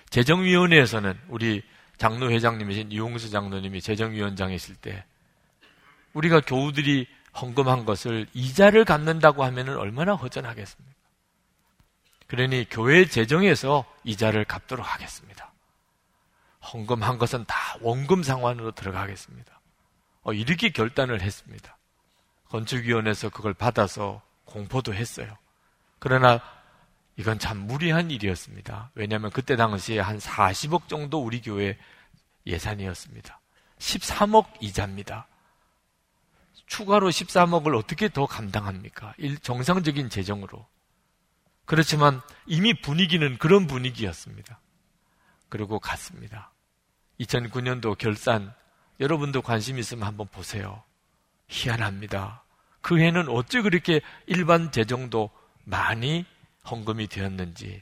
[0.09, 1.61] 재정위원회에서는 우리
[1.97, 5.05] 장로 회장님이신 이용수 장로님이 재정위원장이실 때
[6.13, 7.07] 우리가 교우들이
[7.39, 10.97] 헌금한 것을 이자를 갚는다고 하면 얼마나 허전하겠습니까?
[12.27, 15.51] 그러니 교회 재정에서 이자를 갚도록 하겠습니다.
[16.73, 19.59] 헌금한 것은 다 원금 상환으로 들어가겠습니다.
[20.23, 21.77] 어, 이렇게 결단을 했습니다.
[22.49, 25.37] 건축위원회에서 그걸 받아서 공포도 했어요.
[25.99, 26.41] 그러나
[27.17, 28.91] 이건 참 무리한 일이었습니다.
[28.93, 31.77] 왜냐하면 그때 당시에 한 40억 정도 우리 교회
[32.45, 33.39] 예산이었습니다.
[33.79, 35.27] 13억 이자입니다.
[36.67, 39.13] 추가로 13억을 어떻게 더 감당합니까?
[39.41, 40.67] 정상적인 재정으로.
[41.65, 44.59] 그렇지만 이미 분위기는 그런 분위기였습니다.
[45.49, 46.51] 그리고 갔습니다.
[47.19, 48.53] 2009년도 결산,
[48.99, 50.83] 여러분도 관심 있으면 한번 보세요.
[51.47, 52.43] 희한합니다.
[52.81, 55.29] 그 해는 어찌 그렇게 일반 재정도
[55.63, 56.25] 많이
[56.69, 57.81] 헌금이 되었는지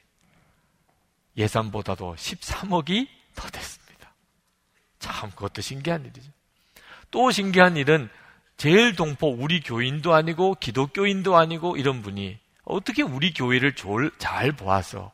[1.37, 4.13] 예산보다도 13억이 더 됐습니다.
[4.99, 6.31] 참 그것도 신기한 일이죠.
[7.11, 8.09] 또 신기한 일은
[8.57, 13.75] 제일 동포 우리 교인도 아니고 기독교인도 아니고 이런 분이 어떻게 우리 교회를
[14.17, 15.11] 잘 보아서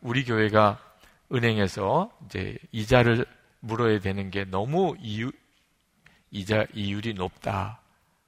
[0.00, 0.78] 우리 교회가
[1.32, 3.26] 은행에서 이제 이자를
[3.60, 5.30] 물어야 되는 게 너무 이유,
[6.30, 7.80] 이자 이율이 높다.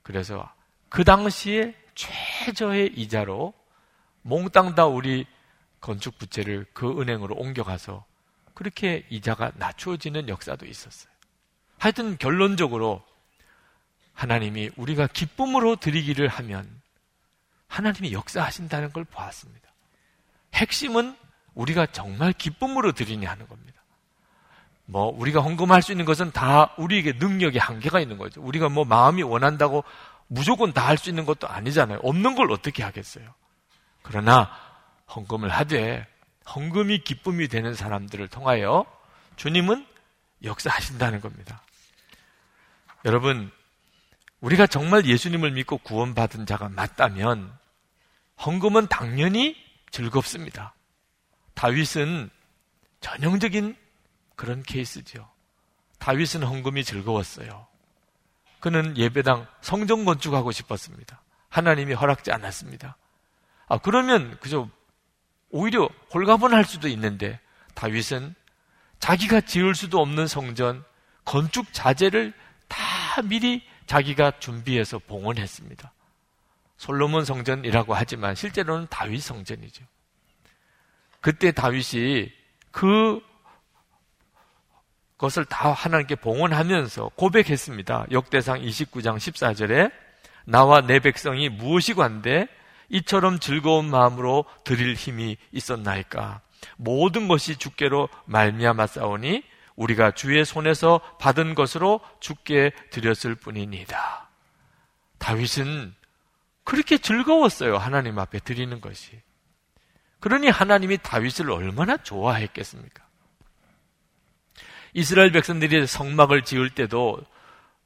[0.03, 0.53] 그래서
[0.89, 3.55] 그 당시에 최저의 이자로
[4.23, 5.27] 몽땅 다 우리
[5.81, 8.05] 건축 부채를 그 은행으로 옮겨가서
[8.55, 11.11] 그렇게 이자가 낮추어지는 역사도 있었어요.
[11.79, 13.03] 하여튼 결론적으로
[14.13, 16.69] 하나님이 우리가 기쁨으로 드리기를 하면
[17.69, 19.71] 하나님이 역사하신다는 걸 보았습니다.
[20.55, 21.17] 핵심은
[21.55, 23.81] 우리가 정말 기쁨으로 드리냐 하는 겁니다.
[24.85, 28.43] 뭐 우리가 헌금할 수 있는 것은 다 우리에게 능력의 한계가 있는 거죠.
[28.43, 29.85] 우리가 뭐 마음이 원한다고
[30.27, 32.01] 무조건 다 할 수 있는 것도 아니잖아요.
[32.03, 33.33] 없는 걸 어떻게 하겠어요?
[34.03, 34.51] 그러나
[35.15, 36.07] 헌금을 하되
[36.55, 38.85] 헌금이 기쁨이 되는 사람들을 통하여
[39.37, 39.87] 주님은
[40.43, 41.63] 역사하신다는 겁니다.
[43.05, 43.51] 여러분,
[44.41, 47.57] 우리가 정말 예수님을 믿고 구원받은 자가 맞다면
[48.45, 49.57] 헌금은 당연히
[49.91, 50.75] 즐겁습니다.
[51.55, 52.31] 다윗은
[53.01, 53.77] 전형적인
[54.37, 55.31] 그런 케이스죠.
[55.99, 57.67] 다윗은 헌금이 즐거웠어요.
[58.61, 61.23] 그는 예배당 성전 건축하고 싶었습니다.
[61.49, 62.97] 하나님이 허락지 않았습니다.
[63.71, 64.69] 아, 그러면 그저
[65.49, 67.39] 오히려 홀가분할 수도 있는데
[67.75, 68.35] 다윗은
[68.99, 70.85] 자기가 지을 수도 없는 성전,
[71.25, 72.35] 건축 자재를
[72.67, 75.93] 다 미리 자기가 준비해서 봉헌했습니다.
[76.79, 79.85] 솔로몬 성전이라고 하지만 실제로는 다윗 성전이죠.
[81.21, 82.33] 그때 다윗이
[82.73, 83.21] 그
[85.17, 88.07] 것을 다 하나님께 봉헌하면서 고백했습니다.
[88.11, 89.93] 역대상 29장 14절에
[90.45, 92.49] 나와 내 백성이 무엇이 관데
[92.91, 96.43] 이처럼 즐거운 마음으로 드릴 힘이 있었나이까
[96.77, 99.43] 모든 것이 주께로 말미암아 싸우니
[99.77, 104.29] 우리가 주의 손에서 받은 것으로 주께 드렸을 뿐이니다.
[105.19, 105.95] 다윗은
[106.65, 107.79] 그렇게 즐거웠어요.
[107.79, 109.21] 하나님 앞에 드리는 것이.
[110.19, 113.03] 그러니 하나님이 다윗을 얼마나 좋아했겠습니까?
[114.93, 117.21] 이스라엘 백성들이 성막을 지을 때도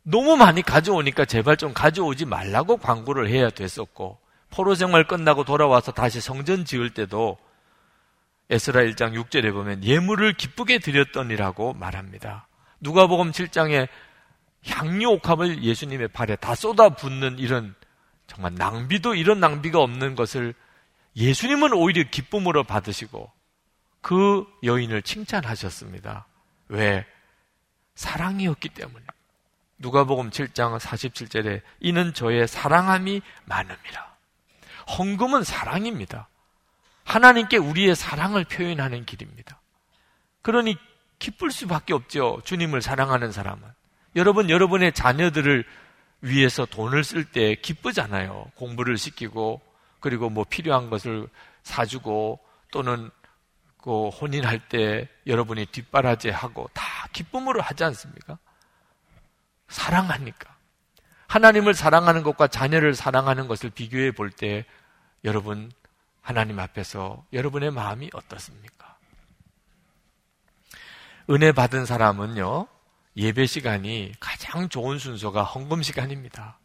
[0.02, 4.18] 너무 많이 가져오니까 제발 좀 가져오지 말라고 광고를 해야 됐었고
[4.54, 7.36] 포로 생활 끝나고 돌아와서 다시 성전 지을 때도
[8.50, 12.46] 에스라 1장 6절에 보면 예물을 기쁘게 드렸더니라고 말합니다.
[12.78, 13.88] 누가복음 7장에
[14.66, 17.74] 향유 옥합을 예수님의 발에 다 쏟아 붓는 이런
[18.28, 20.54] 정말 낭비도 이런 낭비가 없는 것을
[21.16, 23.30] 예수님은 오히려 기쁨으로 받으시고
[24.02, 26.26] 그 여인을 칭찬하셨습니다.
[26.68, 27.04] 왜?
[27.96, 29.04] 사랑이었기 때문에.
[29.78, 34.13] 누가복음 7장 47절에 이는 저의 사랑함이 많음이라.
[34.98, 36.28] 헌금은 사랑입니다.
[37.04, 39.60] 하나님께 우리의 사랑을 표현하는 길입니다.
[40.42, 40.76] 그러니
[41.18, 42.40] 기쁠 수밖에 없죠.
[42.44, 43.62] 주님을 사랑하는 사람은.
[44.16, 45.64] 여러분, 여러분의 자녀들을
[46.20, 48.50] 위해서 돈을 쓸 때 기쁘잖아요.
[48.54, 49.60] 공부를 시키고,
[50.00, 51.28] 그리고 뭐 필요한 것을
[51.62, 53.10] 사주고, 또는
[53.78, 58.38] 그 혼인할 때 여러분이 뒷바라지하고 다 기쁨으로 하지 않습니까?
[59.68, 60.53] 사랑하니까.
[61.34, 64.64] 하나님을 사랑하는 것과 자녀를 사랑하는 것을 비교해 볼 때
[65.24, 65.72] 여러분
[66.22, 68.96] 하나님 앞에서 여러분의 마음이 어떻습니까?
[71.28, 72.68] 은혜 받은 사람은요,
[73.16, 76.60] 예배 시간이 가장 좋은 순서가 헌금 시간입니다.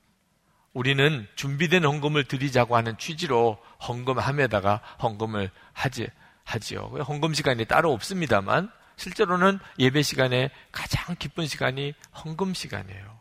[0.74, 6.08] 우리는 준비된 헌금을 드리자고 하는 취지로 헌금함에다가 헌금을 하지,
[6.44, 6.92] 하지요.
[7.08, 13.19] 헌금 시간이 따로 없습니다만, 실제로는 예배 시간에 가장 기쁜 시간이 헌금 시간이에요.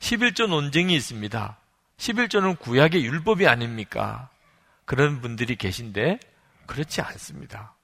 [0.00, 1.56] 11조 논쟁이 있습니다.
[1.98, 4.28] 11조는 구약의 율법이 아닙니까?
[4.84, 6.20] 그런 분들이 계신데
[6.66, 7.74] 그렇지 않습니다.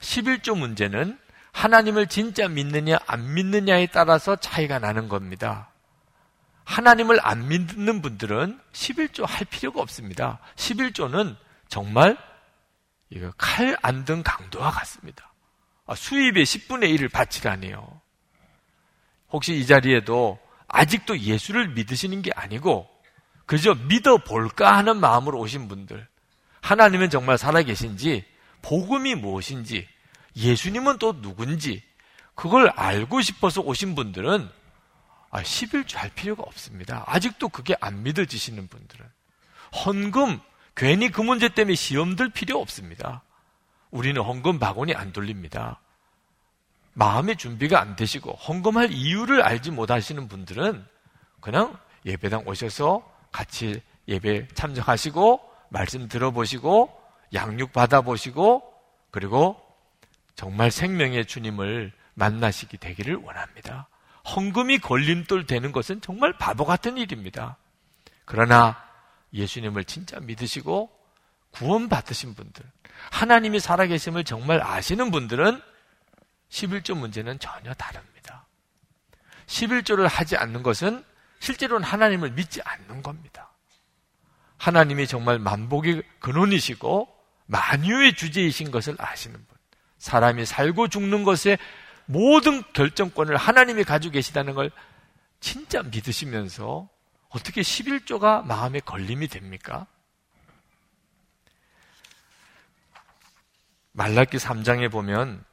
[0.00, 1.18] 11조 문제는
[1.52, 5.70] 하나님을 진짜 믿느냐 안 믿느냐에 따라서 차이가 나는 겁니다.
[6.64, 10.40] 하나님을 안 믿는 분들은 11조 할 필요가 없습니다.
[10.56, 11.36] 11조는
[11.68, 12.16] 정말
[13.10, 15.32] 이거 칼 안 든 강도와 같습니다.
[15.86, 18.00] 아, 수입의 10분의 1을 바치라니요.
[19.30, 22.88] 혹시 이 자리에도 아직도 예수를 믿으시는 게 아니고
[23.46, 26.06] 그저 믿어볼까 하는 마음으로 오신 분들
[26.66, 28.24] 하나님은 정말 살아계신지,
[28.62, 29.86] 복음이 무엇인지,
[30.34, 31.80] 예수님은 또 누군지,
[32.34, 34.50] 그걸 알고 싶어서 오신 분들은
[35.30, 37.04] 아, 11주 할 필요가 없습니다.
[37.06, 39.06] 아직도 그게 안 믿어지시는 분들은.
[39.84, 40.40] 헌금,
[40.74, 43.22] 괜히 그 문제 때문에 시험 들 필요 없습니다.
[43.90, 45.80] 우리는 헌금 바구니 안 돌립니다.
[46.98, 50.82] 마음의 준비가 안 되시고 헌금할 이유를 알지 못하시는 분들은
[51.40, 56.90] 그냥 예배당 오셔서 같이 예배 참석하시고 말씀 들어보시고
[57.34, 58.62] 양육 받아보시고
[59.10, 59.60] 그리고
[60.36, 63.88] 정말 생명의 주님을 만나시기 되기를 원합니다.
[64.34, 67.58] 헌금이 걸림돌 되는 것은 정말 바보 같은 일입니다.
[68.24, 68.82] 그러나
[69.34, 70.90] 예수님을 진짜 믿으시고
[71.50, 72.64] 구원 받으신 분들,
[73.10, 75.60] 하나님이 살아계심을 정말 아시는 분들은
[76.50, 78.46] 11조 문제는 전혀 다릅니다.
[79.46, 81.04] 11조를 하지 않는 것은
[81.40, 83.50] 실제로는 하나님을 믿지 않는 겁니다.
[84.58, 87.08] 하나님이 정말 만복의 근원이시고
[87.46, 89.56] 만유의 주제이신 것을 아시는 분.
[89.98, 91.58] 사람이 살고 죽는 것에
[92.06, 94.70] 모든 결정권을 하나님이 가지고 계시다는 걸
[95.40, 96.88] 진짜 믿으시면서
[97.28, 99.86] 어떻게 11조가 마음에 걸림이 됩니까?
[103.92, 105.44] 말라기 3장에 보면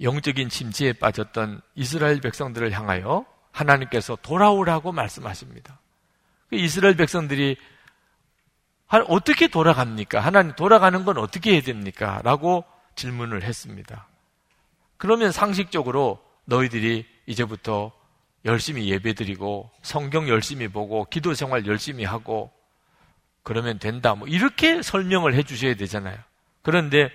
[0.00, 5.78] 영적인 침체에 빠졌던 이스라엘 백성들을 향하여 하나님께서 돌아오라고 말씀하십니다.
[6.48, 7.56] 그 이스라엘 백성들이
[9.08, 10.20] 어떻게 돌아갑니까?
[10.20, 12.20] 하나님 돌아가는 건 어떻게 해야 됩니까?
[12.24, 12.64] 라고
[12.96, 14.08] 질문을 했습니다.
[14.96, 17.92] 그러면 상식적으로 너희들이 이제부터
[18.44, 22.50] 열심히 예배드리고 성경 열심히 보고 기도 생활 열심히 하고
[23.42, 24.14] 그러면 된다.
[24.14, 26.18] 뭐 이렇게 설명을 해 주셔야 되잖아요.
[26.62, 27.10] 그런데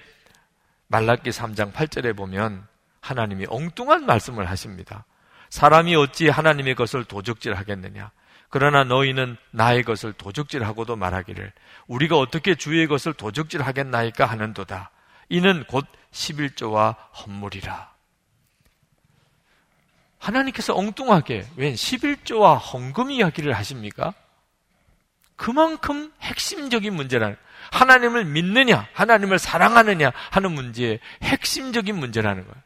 [0.87, 2.67] 말라기 3장 8절에 보면
[3.05, 5.05] 하나님이 엉뚱한 말씀을 하십니다.
[5.49, 8.09] 사람이 어찌 하나님의 것을 도적질 하겠느냐?
[8.49, 11.51] 그러나 너희는 나의 것을 도적질하고도 말하기를
[11.87, 14.89] 우리가 어떻게 주의 것을 도적질하겠나이까 하는도다.
[15.29, 17.93] 이는 곧 11조와 헌물이라.
[20.17, 24.15] 하나님께서 엉뚱하게 웬 11조와 헌금 이야기를 하십니까?
[25.35, 27.37] 그만큼 핵심적인 문제라는
[27.71, 32.65] 하나님을 믿느냐, 하나님을 사랑하느냐 하는 문제의 핵심적인 문제라는 거예요.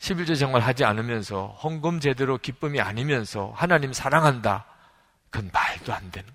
[0.00, 4.66] 11조 정말 하지 않으면서 헌금 제대로 기쁨이 아니면서 하나님 사랑한다.
[5.28, 6.28] 그건 말도 안 되는.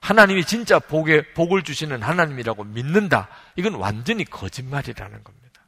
[0.00, 3.28] 하나님이 진짜 복에, 복을 주시는 하나님이라고 믿는다.
[3.56, 5.60] 이건 완전히 거짓말이라는 겁니다.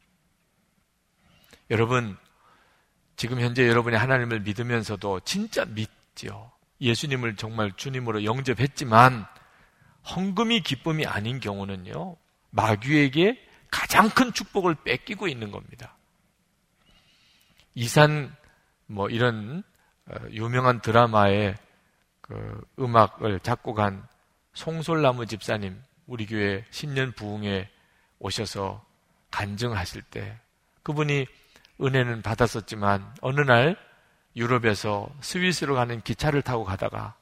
[1.71, 2.17] 여러분,
[3.17, 6.53] 지금 현재 여러분이 하나님을 믿으면서도 진짜 믿죠.
[6.81, 9.27] 예수님을 정말 주님으로 영접했지만
[10.15, 12.17] 헌금이 기쁨이 아닌 경우는요.
[12.51, 13.39] 마귀에게
[13.71, 15.97] 가장 큰 축복을 뺏기고 있는 겁니다.
[17.75, 18.35] 이산
[18.87, 19.63] 뭐 이런
[20.07, 21.57] 어, 유명한 드라마의
[22.21, 24.07] 그 음악을 작곡한
[24.55, 27.69] 송솔나무 집사님 우리 교회 신년 부흥에
[28.19, 28.85] 오셔서
[29.31, 30.39] 간증하실 때
[30.83, 31.27] 그분이
[31.81, 33.77] 은혜는 받았었지만 어느 날
[34.37, 37.15] 유럽에서 스위스로 가는 기차를 타고 가다가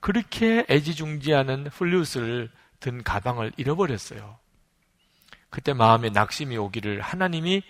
[0.00, 2.50] 그렇게 애지중지하는 플루스를
[2.80, 4.38] 든 가방을 잃어버렸어요.
[5.50, 7.62] 그때 마음에 낙심이 오기를 하나님이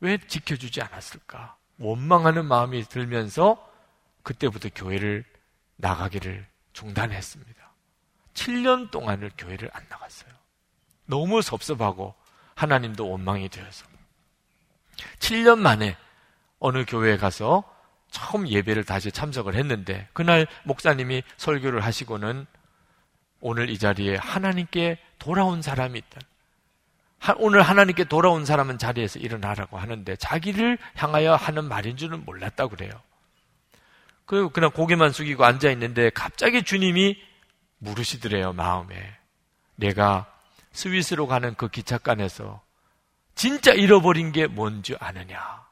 [0.00, 1.56] 왜 지켜주지 않았을까?
[1.80, 3.66] 원망하는 마음이 들면서
[4.22, 5.24] 그때부터 교회를
[5.76, 7.72] 나가기를 중단했습니다.
[8.34, 10.30] 7년 동안을 교회를 안 나갔어요.
[11.06, 12.14] 너무 섭섭하고
[12.54, 13.86] 하나님도 원망이 되어서.
[15.18, 15.96] 7년 만에
[16.58, 17.64] 어느 교회에 가서
[18.10, 22.46] 처음 예배를 다시 참석을 했는데 그날 목사님이 설교를 하시고는
[23.40, 26.20] 오늘 이 자리에 하나님께 돌아온 사람이 있다.
[27.36, 32.90] 오늘 하나님께 돌아온 사람은 자리에서 일어나라고 하는데 자기를 향하여 하는 말인 줄은 몰랐다 그래요.
[34.24, 37.20] 그리고 그냥 고개만 숙이고 앉아 있는데 갑자기 주님이
[37.78, 39.16] 물으시더래요, 마음에.
[39.74, 40.32] 내가
[40.72, 42.62] 스위스로 가는 그 기차간에서
[43.34, 45.64] 진짜 잃어버린 게 뭔지 아느냐?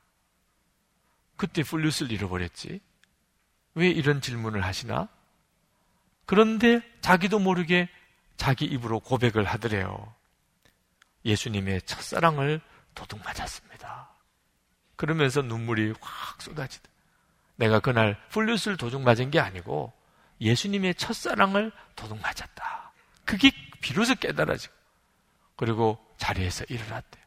[1.36, 2.80] 그때 플루스를 잃어버렸지.
[3.74, 5.08] 왜 이런 질문을 하시나?
[6.26, 7.88] 그런데 자기도 모르게
[8.36, 10.14] 자기 입으로 고백을 하더래요.
[11.28, 12.60] 예수님의 첫사랑을
[12.94, 14.10] 도둑 맞았습니다.
[14.96, 16.88] 그러면서 눈물이 확 쏟아지다.
[17.56, 19.92] 내가 그날 플루스를 도둑 맞은 게 아니고
[20.40, 22.92] 예수님의 첫사랑을 도둑 맞았다.
[23.24, 23.50] 그게
[23.80, 24.74] 비로소 깨달아지고
[25.56, 27.24] 그리고 자리에서 일어났대요.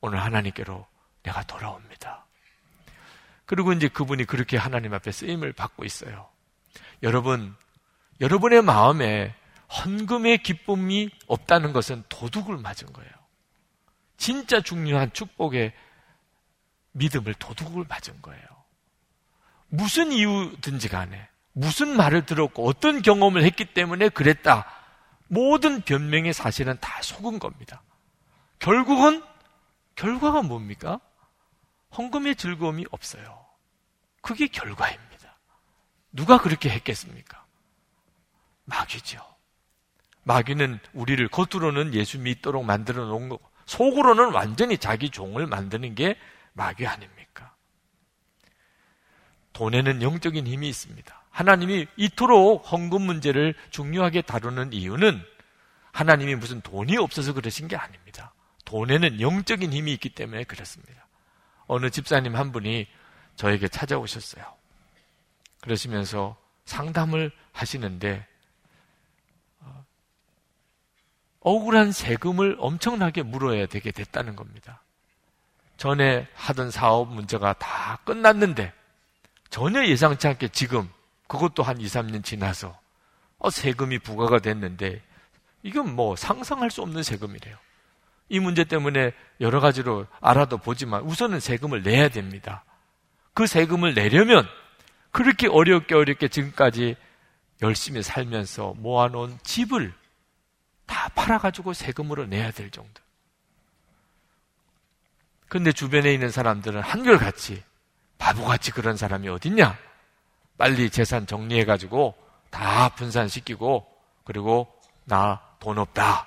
[0.00, 0.86] 오늘 하나님께로
[1.22, 2.26] 내가 돌아옵니다.
[3.46, 6.28] 그리고 이제 그분이 그렇게 하나님 앞에 쓰임을 받고 있어요.
[7.02, 7.54] 여러분,
[8.20, 9.34] 여러분의 마음에
[9.70, 13.10] 헌금의 기쁨이 없다는 것은 도둑을 맞은 거예요.
[14.16, 15.72] 진짜 중요한 축복의
[16.92, 18.44] 믿음을 도둑을 맞은 거예요.
[19.68, 24.66] 무슨 이유든지 간에, 무슨 말을 들었고, 어떤 경험을 했기 때문에 그랬다.
[25.28, 27.82] 모든 변명의 사실은 다 속은 겁니다.
[28.58, 29.22] 결국은,
[29.94, 31.00] 결과가 뭡니까?
[31.96, 33.46] 헌금의 즐거움이 없어요.
[34.22, 35.38] 그게 결과입니다.
[36.12, 37.44] 누가 그렇게 했겠습니까?
[38.64, 39.37] 마귀죠.
[40.28, 46.18] 마귀는 우리를 겉으로는 예수 믿도록 만들어 놓은 거, 속으로는 완전히 자기 종을 만드는 게
[46.52, 47.54] 마귀 아닙니까?
[49.54, 51.22] 돈에는 영적인 힘이 있습니다.
[51.30, 55.18] 하나님이 이토록 헌금 문제를 중요하게 다루는 이유는
[55.92, 58.34] 하나님이 무슨 돈이 없어서 그러신 게 아닙니다.
[58.66, 61.06] 돈에는 영적인 힘이 있기 때문에 그렇습니다.
[61.66, 62.86] 어느 집사님 한 분이
[63.36, 64.44] 저에게 찾아오셨어요.
[65.62, 68.26] 그러시면서 상담을 하시는데
[71.40, 74.82] 억울한 세금을 엄청나게 물어야 되게 됐다는 겁니다.
[75.76, 78.72] 전에 하던 사업 문제가 다 끝났는데
[79.48, 80.88] 전혀 예상치 않게 지금
[81.28, 82.78] 그것도 한 2, 3년 지나서
[83.38, 85.00] 어, 세금이 부과가 됐는데
[85.62, 87.56] 이건 뭐 상상할 수 없는 세금이래요.
[88.28, 92.64] 이 문제 때문에 여러 가지로 알아도 보지만 우선은 세금을 내야 됩니다.
[93.32, 94.46] 그 세금을 내려면
[95.10, 96.96] 그렇게 어렵게 어렵게 지금까지
[97.62, 99.92] 열심히 살면서 모아놓은 집을
[100.88, 103.00] 다 팔아가지고 세금으로 내야 될 정도.
[105.48, 107.62] 근데 주변에 있는 사람들은 한결같이
[108.18, 109.78] 바보같이 그런 사람이 어딨냐?
[110.58, 112.16] 빨리 재산 정리해가지고
[112.50, 113.86] 다 분산시키고
[114.24, 114.66] 그리고
[115.04, 116.26] 나 돈 없다.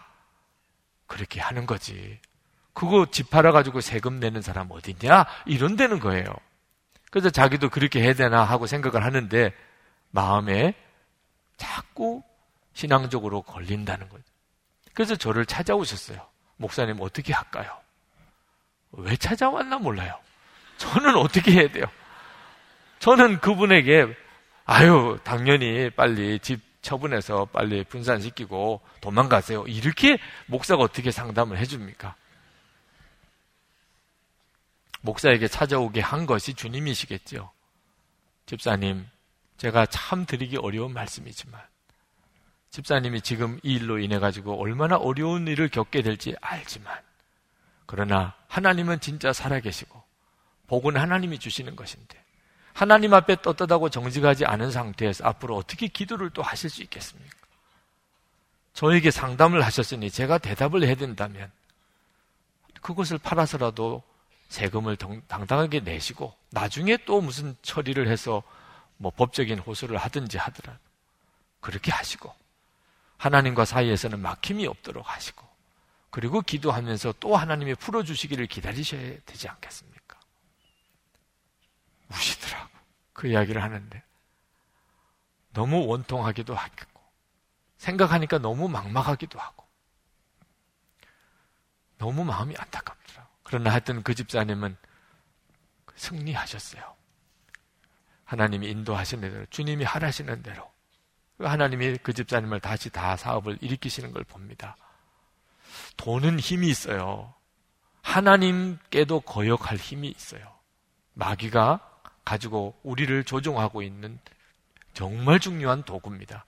[1.08, 2.20] 그렇게 하는 거지.
[2.74, 5.26] 그거 집 팔아가지고 세금 내는 사람 어딨냐?
[5.46, 6.26] 이런 되는 거예요.
[7.10, 9.54] 그래서 자기도 그렇게 해야 되나 하고 생각을 하는데
[10.12, 10.74] 마음에
[11.58, 12.24] 자꾸
[12.74, 14.24] 신앙적으로 걸린다는 거죠.
[14.94, 16.26] 그래서 저를 찾아오셨어요.
[16.58, 17.78] 목사님 어떻게 할까요?
[18.92, 20.20] 왜 찾아왔나 몰라요.
[20.78, 21.86] 저는 어떻게 해야 돼요?
[23.00, 24.16] 저는 그분에게
[24.66, 29.66] 아유 당연히 빨리 집 처분해서 빨리 분산시키고 도망가세요.
[29.68, 30.18] 이렇게
[30.48, 32.16] 목사가 어떻게 상담을 해줍니까?
[35.02, 37.52] 목사에게 찾아오게 한 것이 주님이시겠죠.
[38.46, 39.08] 집사님,
[39.58, 41.62] 제가 참 드리기 어려운 말씀이지만
[42.72, 46.98] 집사님이 지금 이 일로 인해 가지고 얼마나 어려운 일을 겪게 될지 알지만,
[47.86, 50.02] 그러나 하나님은 진짜 살아계시고,
[50.68, 52.22] 복은 하나님이 주시는 것인데,
[52.74, 57.36] 하나님 앞에 떳떳하고 정직하지 않은 상태에서 앞으로 어떻게 기도를 또 하실 수 있겠습니까?
[58.74, 61.52] 저에게 상담을 하셨으니 제가 대답을 해야 된다면
[62.82, 64.02] 그것을 팔아서라도
[64.48, 64.98] 세금을
[65.28, 68.42] 당당하게 내시고 나중에 또 무슨 처리를 해서
[68.96, 70.80] 뭐 법적인 호소를 하든지 하더라도
[71.60, 72.34] 그렇게 하시고
[73.22, 75.48] 하나님과 사이에서는 막힘이 없도록 하시고
[76.10, 80.20] 그리고 기도하면서 또 하나님이 풀어주시기를 기다리셔야 되지 않겠습니까?
[82.10, 82.70] 우시더라고.
[83.14, 84.04] 그 이야기를 하는데
[85.54, 87.02] 너무 원통하기도 하겠고
[87.78, 89.68] 생각하니까 너무 막막하기도 하고
[92.00, 93.28] 너무 마음이 안타깝더라.
[93.44, 94.76] 그러나 하여튼 그 집사님은
[95.96, 96.96] 승리하셨어요.
[98.24, 100.71] 하나님이 인도하시는 대로, 주님이 하라시는 대로,
[101.46, 104.76] 하나님이 그 집사님을 다시 다 사업을 일으키시는 걸 봅니다.
[105.98, 107.34] 돈은 힘이 있어요.
[108.02, 110.42] 하나님께도 거역할 힘이 있어요.
[111.14, 111.80] 마귀가
[112.24, 114.20] 가지고 우리를 조종하고 있는
[114.94, 116.46] 정말 중요한 도구입니다.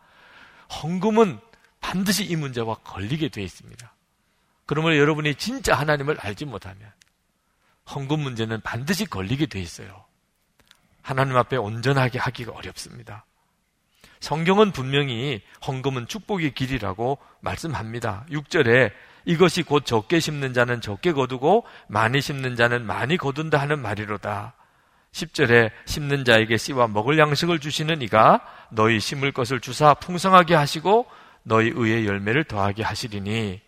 [0.82, 1.39] 헌금은
[1.80, 3.94] 반드시 이 문제와 걸리게 되어 있습니다.
[4.66, 6.91] 그러면 여러분이 진짜 하나님을 알지 못하면
[7.94, 10.06] 헌금 문제는 반드시 걸리게 되어 있어요.
[11.02, 13.26] 하나님 앞에 온전하게 하기가 어렵습니다.
[14.24, 18.26] 성경은 분명히 헌금은 축복의 길이라고 말씀합니다.
[18.32, 18.93] 6절에
[19.26, 24.53] 이것이 곧 적게 심는 자는 적게 거두고 많이 심는 자는 많이 거둔다 하는 말이로다.
[25.11, 28.39] 10절에 심는 자에게 씨와 먹을 양식을 주시는 이가
[28.71, 31.05] 너희 심을 것을 주사 풍성하게 하시고
[31.43, 33.59] 너희 의의 열매를 더하게 하시리니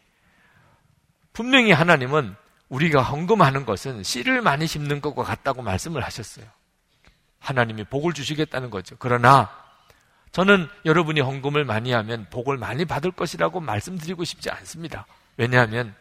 [1.33, 2.33] 분명히 하나님은
[2.69, 6.45] 우리가 헌금하는 것은 씨를 많이 심는 것과 같다고 말씀을 하셨어요.
[7.39, 8.95] 하나님이 복을 주시겠다는 거죠.
[8.99, 9.64] 그러나
[10.35, 15.05] 저는 여러분이 헌금을 많이 하면 복을 많이 받을 것이라고 말씀드리고 싶지 않습니다.
[15.37, 15.95] 왜냐하면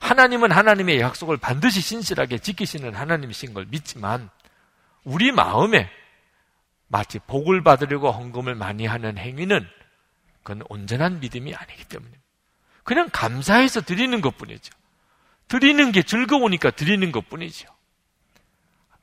[0.00, 4.30] 하나님은 하나님의 약속을 반드시 신실하게 지키시는 하나님이신 걸 믿지만
[5.04, 5.90] 우리 마음에
[6.88, 9.68] 마치 복을 받으려고 헌금을 많이 하는 행위는
[10.42, 12.10] 그건 온전한 믿음이 아니기 때문에
[12.84, 14.72] 그냥 감사해서 드리는 것 뿐이죠.
[15.46, 17.68] 드리는 게 즐거우니까 드리는 것 뿐이죠.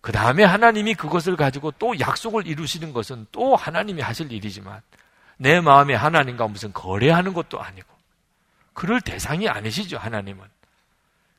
[0.01, 4.81] 그 다음에 하나님이 그것을 가지고 또 약속을 이루시는 것은 또 하나님이 하실 일이지만
[5.37, 7.87] 내 마음에 하나님과 무슨 거래하는 것도 아니고
[8.73, 10.43] 그럴 대상이 아니시죠, 하나님은.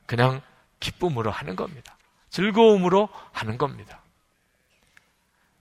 [0.05, 0.41] 그냥
[0.79, 1.97] 기쁨으로 하는 겁니다.
[2.29, 4.01] 즐거움으로 하는 겁니다.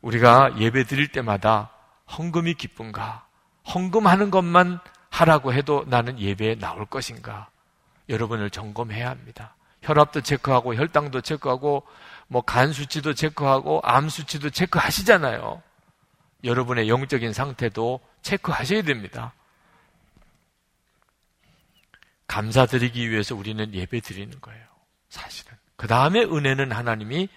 [0.01, 1.71] 우리가 예배 드릴 때마다
[2.17, 3.27] 헌금이 기쁜가?
[3.73, 4.81] 헌금하는 것만
[5.11, 7.49] 하라고 해도 나는 예배에 나올 것인가?
[8.09, 9.55] 여러분을 점검해야 합니다.
[9.83, 11.87] 혈압도 체크하고 혈당도 체크하고
[12.29, 15.63] 뭐 간 수치도 체크하고 암 수치도 체크하시잖아요.
[16.45, 19.33] 여러분의 영적인 상태도 체크하셔야 됩니다.
[22.27, 24.67] 감사드리기 위해서 우리는 예배 드리는 거예요.
[25.09, 25.57] 사실은.
[25.77, 27.29] 그 다음에 은혜는 하나님이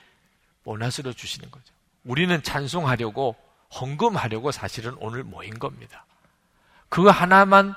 [0.63, 1.73] 보너스로 주시는 거죠.
[2.03, 3.35] 우리는 찬송하려고
[3.79, 6.05] 헌금하려고 사실은 오늘 모인 겁니다.
[6.89, 7.75] 그거 하나만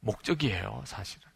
[0.00, 1.29] 목적이에요, 사실은.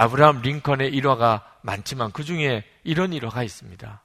[0.00, 4.02] 아브라함 링컨의 일화가 많지만 그 중에 이런 일화가 있습니다.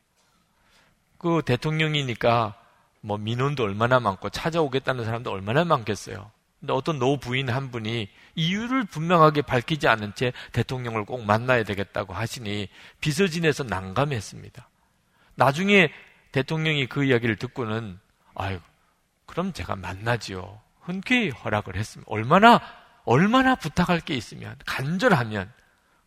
[1.18, 2.54] 그 대통령이니까
[3.00, 6.32] 뭐 민원도 얼마나 많고 찾아오겠다는 사람도 얼마나 많겠어요.
[6.60, 12.14] 근데 어떤 노 부인 한 분이 이유를 분명하게 밝히지 않은 채 대통령을 꼭 만나야 되겠다고
[12.14, 12.68] 하시니
[13.00, 14.68] 비서진에서 난감했습니다.
[15.36, 15.94] 나중에
[16.34, 17.98] 대통령이 그 이야기를 듣고는
[18.34, 18.60] 아유
[19.28, 20.60] 그럼 제가 만나지요.
[20.82, 22.12] 흔쾌히 허락을 했습니다.
[22.12, 22.60] 얼마나
[23.06, 25.54] 얼마나 부탁할 게 있으면 간절하면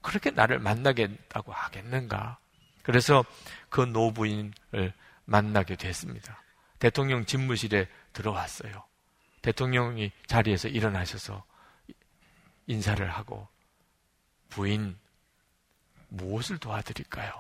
[0.03, 2.39] 그렇게 나를 만나겠다고 하겠는가?
[2.83, 3.25] 그래서
[3.69, 4.93] 그 노부인을
[5.25, 6.43] 만나게 됐습니다.
[6.79, 8.85] 대통령 집무실에 들어왔어요.
[9.43, 11.45] 대통령이 자리에서 일어나셔서
[12.67, 13.49] 인사를 하고
[14.49, 14.99] 부인
[16.09, 17.33] 무엇을 도와드릴까요?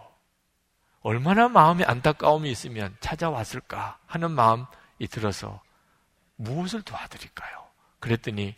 [1.00, 4.66] 얼마나 마음에 안타까움이 있으면 찾아왔을까 하는 마음이
[5.10, 5.62] 들어서
[6.36, 7.66] 무엇을 도와드릴까요?
[8.00, 8.54] 그랬더니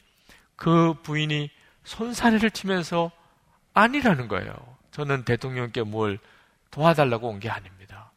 [0.57, 1.51] 그 부인이
[1.84, 3.11] 손사래를 치면서
[3.74, 4.52] 아니라는 거예요.
[4.90, 6.18] 저는 대통령께 뭘
[6.70, 8.10] 도와달라고 온 게 아닙니다.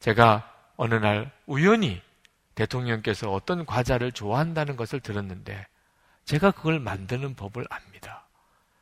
[0.00, 2.02] 제가 어느 날 우연히
[2.54, 5.66] 대통령께서 어떤 과자를 좋아한다는 것을 들었는데
[6.24, 8.24] 제가 그걸 만드는 법을 압니다.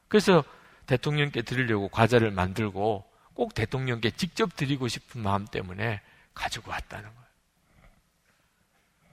[0.08, 0.42] 그래서
[0.86, 6.00] 대통령께 드리려고 과자를 만들고 꼭 대통령께 직접 드리고 싶은 마음 때문에
[6.34, 7.28] 가지고 왔다는 거예요.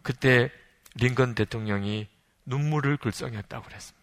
[0.02, 0.52] 그때
[0.96, 2.08] 링건 대통령이
[2.46, 3.97] 눈물을 글썽였다고 그랬습니다.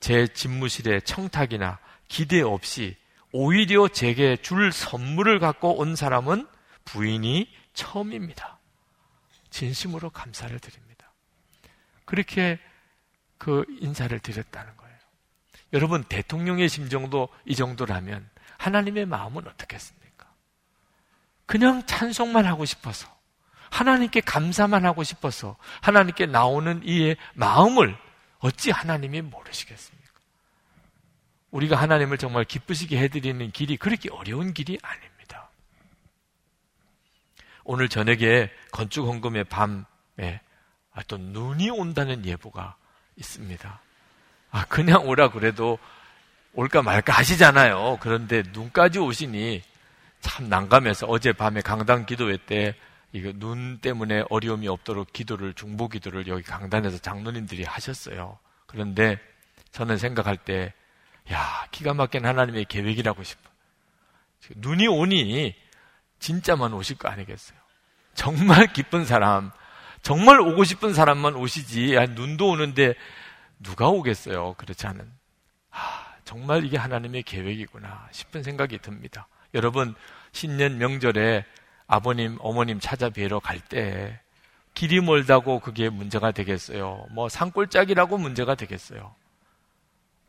[0.00, 1.78] 제 집무실에 청탁이나
[2.08, 2.96] 기대 없이
[3.32, 6.48] 오히려 제게 줄 선물을 갖고 온 사람은
[6.84, 8.58] 부인이 처음입니다.
[9.50, 11.12] 진심으로 감사를 드립니다.
[12.04, 12.58] 그렇게
[13.38, 14.96] 그 인사를 드렸다는 거예요.
[15.72, 18.28] 여러분, 대통령의 심정도 이 정도라면
[18.58, 20.26] 하나님의 마음은 어떻겠습니까?
[21.46, 23.08] 그냥 찬송만 하고 싶어서,
[23.70, 27.96] 하나님께 감사만 하고 싶어서, 하나님께 나오는 이의 마음을
[28.40, 30.10] 어찌 하나님이 모르시겠습니까?
[31.50, 35.48] 우리가 하나님을 정말 기쁘시게 해드리는 길이 그렇게 어려운 길이 아닙니다.
[37.64, 40.40] 오늘 저녁에 건축 헌금의 밤에
[40.92, 42.76] 아, 또 눈이 온다는 예보가
[43.16, 43.80] 있습니다.
[44.50, 45.78] 아, 그냥 오라 그래도
[46.54, 47.98] 올까 말까 하시잖아요.
[48.00, 49.62] 그런데 눈까지 오시니
[50.20, 52.74] 참 난감해서 어제 밤에 강당 기도회 때
[53.12, 58.38] 이거 눈 때문에 어려움이 없도록 기도를 중보 기도를 여기 강단에서 장로님들이 하셨어요.
[58.66, 59.18] 그런데
[59.72, 60.72] 저는 생각할 때
[61.32, 63.50] 야, 기가 막힌 하나님의 계획이라고 싶어.
[64.56, 65.54] 눈이 오니
[66.18, 67.58] 진짜만 오실 거 아니겠어요?
[68.14, 69.50] 정말 기쁜 사람,
[70.02, 71.94] 정말 오고 싶은 사람만 오시지.
[71.94, 72.94] 야, 눈도 오는데
[73.60, 74.54] 누가 오겠어요?
[74.54, 75.10] 그렇지 않은.
[75.70, 79.28] 아, 정말 이게 하나님의 계획이구나 싶은 생각이 듭니다.
[79.54, 79.94] 여러분,
[80.32, 81.44] 신년 명절에
[81.90, 84.20] 아버님, 어머님 찾아뵈러 갈 때
[84.74, 87.06] 길이 멀다고 그게 문제가 되겠어요?
[87.10, 89.12] 뭐 산골짜기라고 문제가 되겠어요?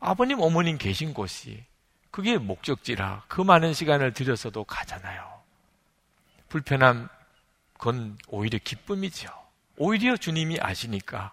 [0.00, 1.64] 아버님, 어머님 계신 곳이
[2.10, 5.24] 그게 목적지라 그 많은 시간을 들여서도 가잖아요.
[6.48, 7.08] 불편함,
[7.74, 9.30] 그건 오히려 기쁨이죠.
[9.76, 11.32] 오히려 주님이 아시니까.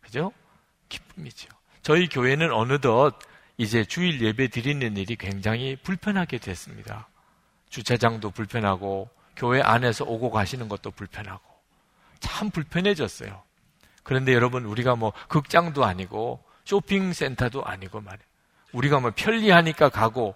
[0.00, 0.32] 그죠?
[0.88, 1.46] 기쁨이죠.
[1.82, 3.18] 저희 교회는 어느덧
[3.58, 7.06] 이제 주일 예배 드리는 일이 굉장히 불편하게 됐습니다.
[7.68, 11.40] 주차장도 불편하고 교회 안에서 오고 가시는 것도 불편하고
[12.18, 13.42] 참 불편해졌어요.
[14.02, 18.28] 그런데 여러분 우리가 뭐 극장도 아니고 쇼핑센터도 아니고 말이에요.
[18.72, 20.34] 우리가 뭐 편리하니까 가고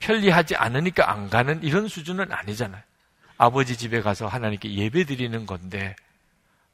[0.00, 2.82] 편리하지 않으니까 안 가는 이런 수준은 아니잖아요.
[3.38, 5.94] 아버지 집에 가서 하나님께 예배 드리는 건데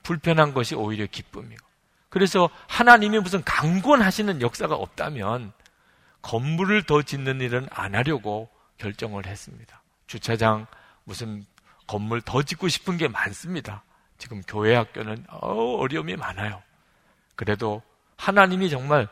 [0.03, 1.65] 불편한 것이 오히려 기쁨이고.
[2.09, 5.53] 그래서 하나님이 무슨 강권하시는 역사가 없다면
[6.23, 8.49] 건물을 더 짓는 일은 안 하려고
[8.79, 9.83] 결정을 했습니다.
[10.07, 10.67] 주차장
[11.05, 11.45] 무슨
[11.87, 13.83] 건물 더 짓고 싶은 게 많습니다.
[14.19, 16.63] 지금 교회 학교는 어려움이 많아요.
[17.35, 17.83] 그래도
[18.17, 19.09] 하나님이 정말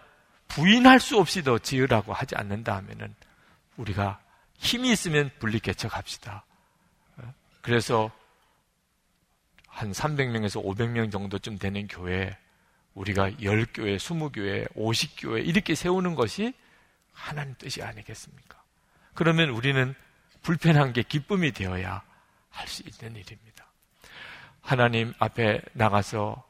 [0.49, 3.15] 부인할 수 없이 더 지으라고 하지 않는다 하면은
[3.77, 4.21] 우리가
[4.57, 6.45] 힘이 있으면 분리개척합시다.
[7.61, 8.11] 그래서
[9.67, 12.37] 한 300명에서 500명 정도쯤 되는 교회
[12.95, 16.55] 우리가 10교회, 20교회, 50교회 이렇게 세우는 것이
[17.13, 18.63] 하나님 뜻이 아니겠습니까?
[19.15, 19.95] 그러면 우리는
[20.43, 22.03] 불편한 게 기쁨이 되어야
[22.55, 23.67] 할 수 있는 일입니다.
[24.63, 26.43] 하나님 앞에 나가서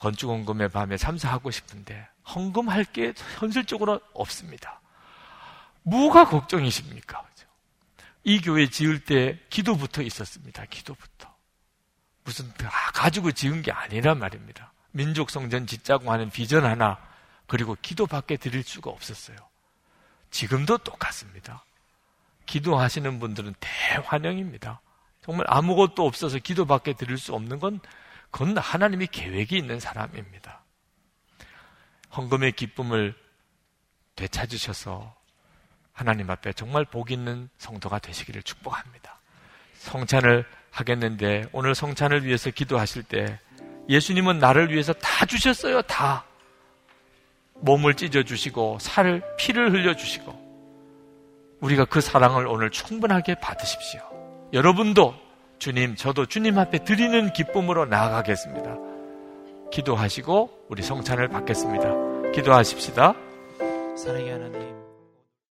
[0.00, 4.80] 건축원금의 밤에 참사하고 싶은데 헌금할 게 현실적으로 없습니다.
[5.82, 7.24] 뭐가 걱정이십니까?
[8.24, 10.64] 이 교회 지을 때 기도부터 있었습니다.
[10.64, 11.32] 기도부터.
[12.24, 14.72] 무슨 다 가지고 지은 게 아니란 말입니다.
[14.92, 16.98] 민족 성전 짓자고 하는 비전 하나
[17.46, 19.36] 그리고 기도밖에 드릴 수가 없었어요.
[20.30, 21.64] 지금도 똑같습니다.
[22.46, 24.80] 기도하시는 분들은 대환영입니다.
[25.24, 27.80] 정말 아무것도 없어서 기도밖에 드릴 수 없는 건
[28.30, 30.60] 그건 하나님이 계획이 있는 사람입니다.
[32.14, 33.14] 헌금의 기쁨을
[34.16, 35.14] 되찾으셔서
[35.92, 39.18] 하나님 앞에 정말 복 있는 성도가 되시기를 축복합니다.
[39.78, 43.40] 성찬을 하겠는데 오늘 성찬을 위해서 기도하실 때
[43.88, 45.80] 예수님은 나를 위해서 다 주셨어요.
[45.82, 46.26] 다.
[47.54, 50.44] 몸을 찢어 주시고 살을 피를 흘려 주시고
[51.60, 54.13] 우리가 그 사랑을 오늘 충분하게 받으십시오.
[54.54, 55.14] 여러분도
[55.58, 58.76] 주님, 저도 주님 앞에 드리는 기쁨으로 나아가겠습니다.
[59.72, 62.30] 기도하시고 우리 성찬을 받겠습니다.
[62.32, 63.14] 기도하십시다.
[63.96, 64.83] 사랑의 하나님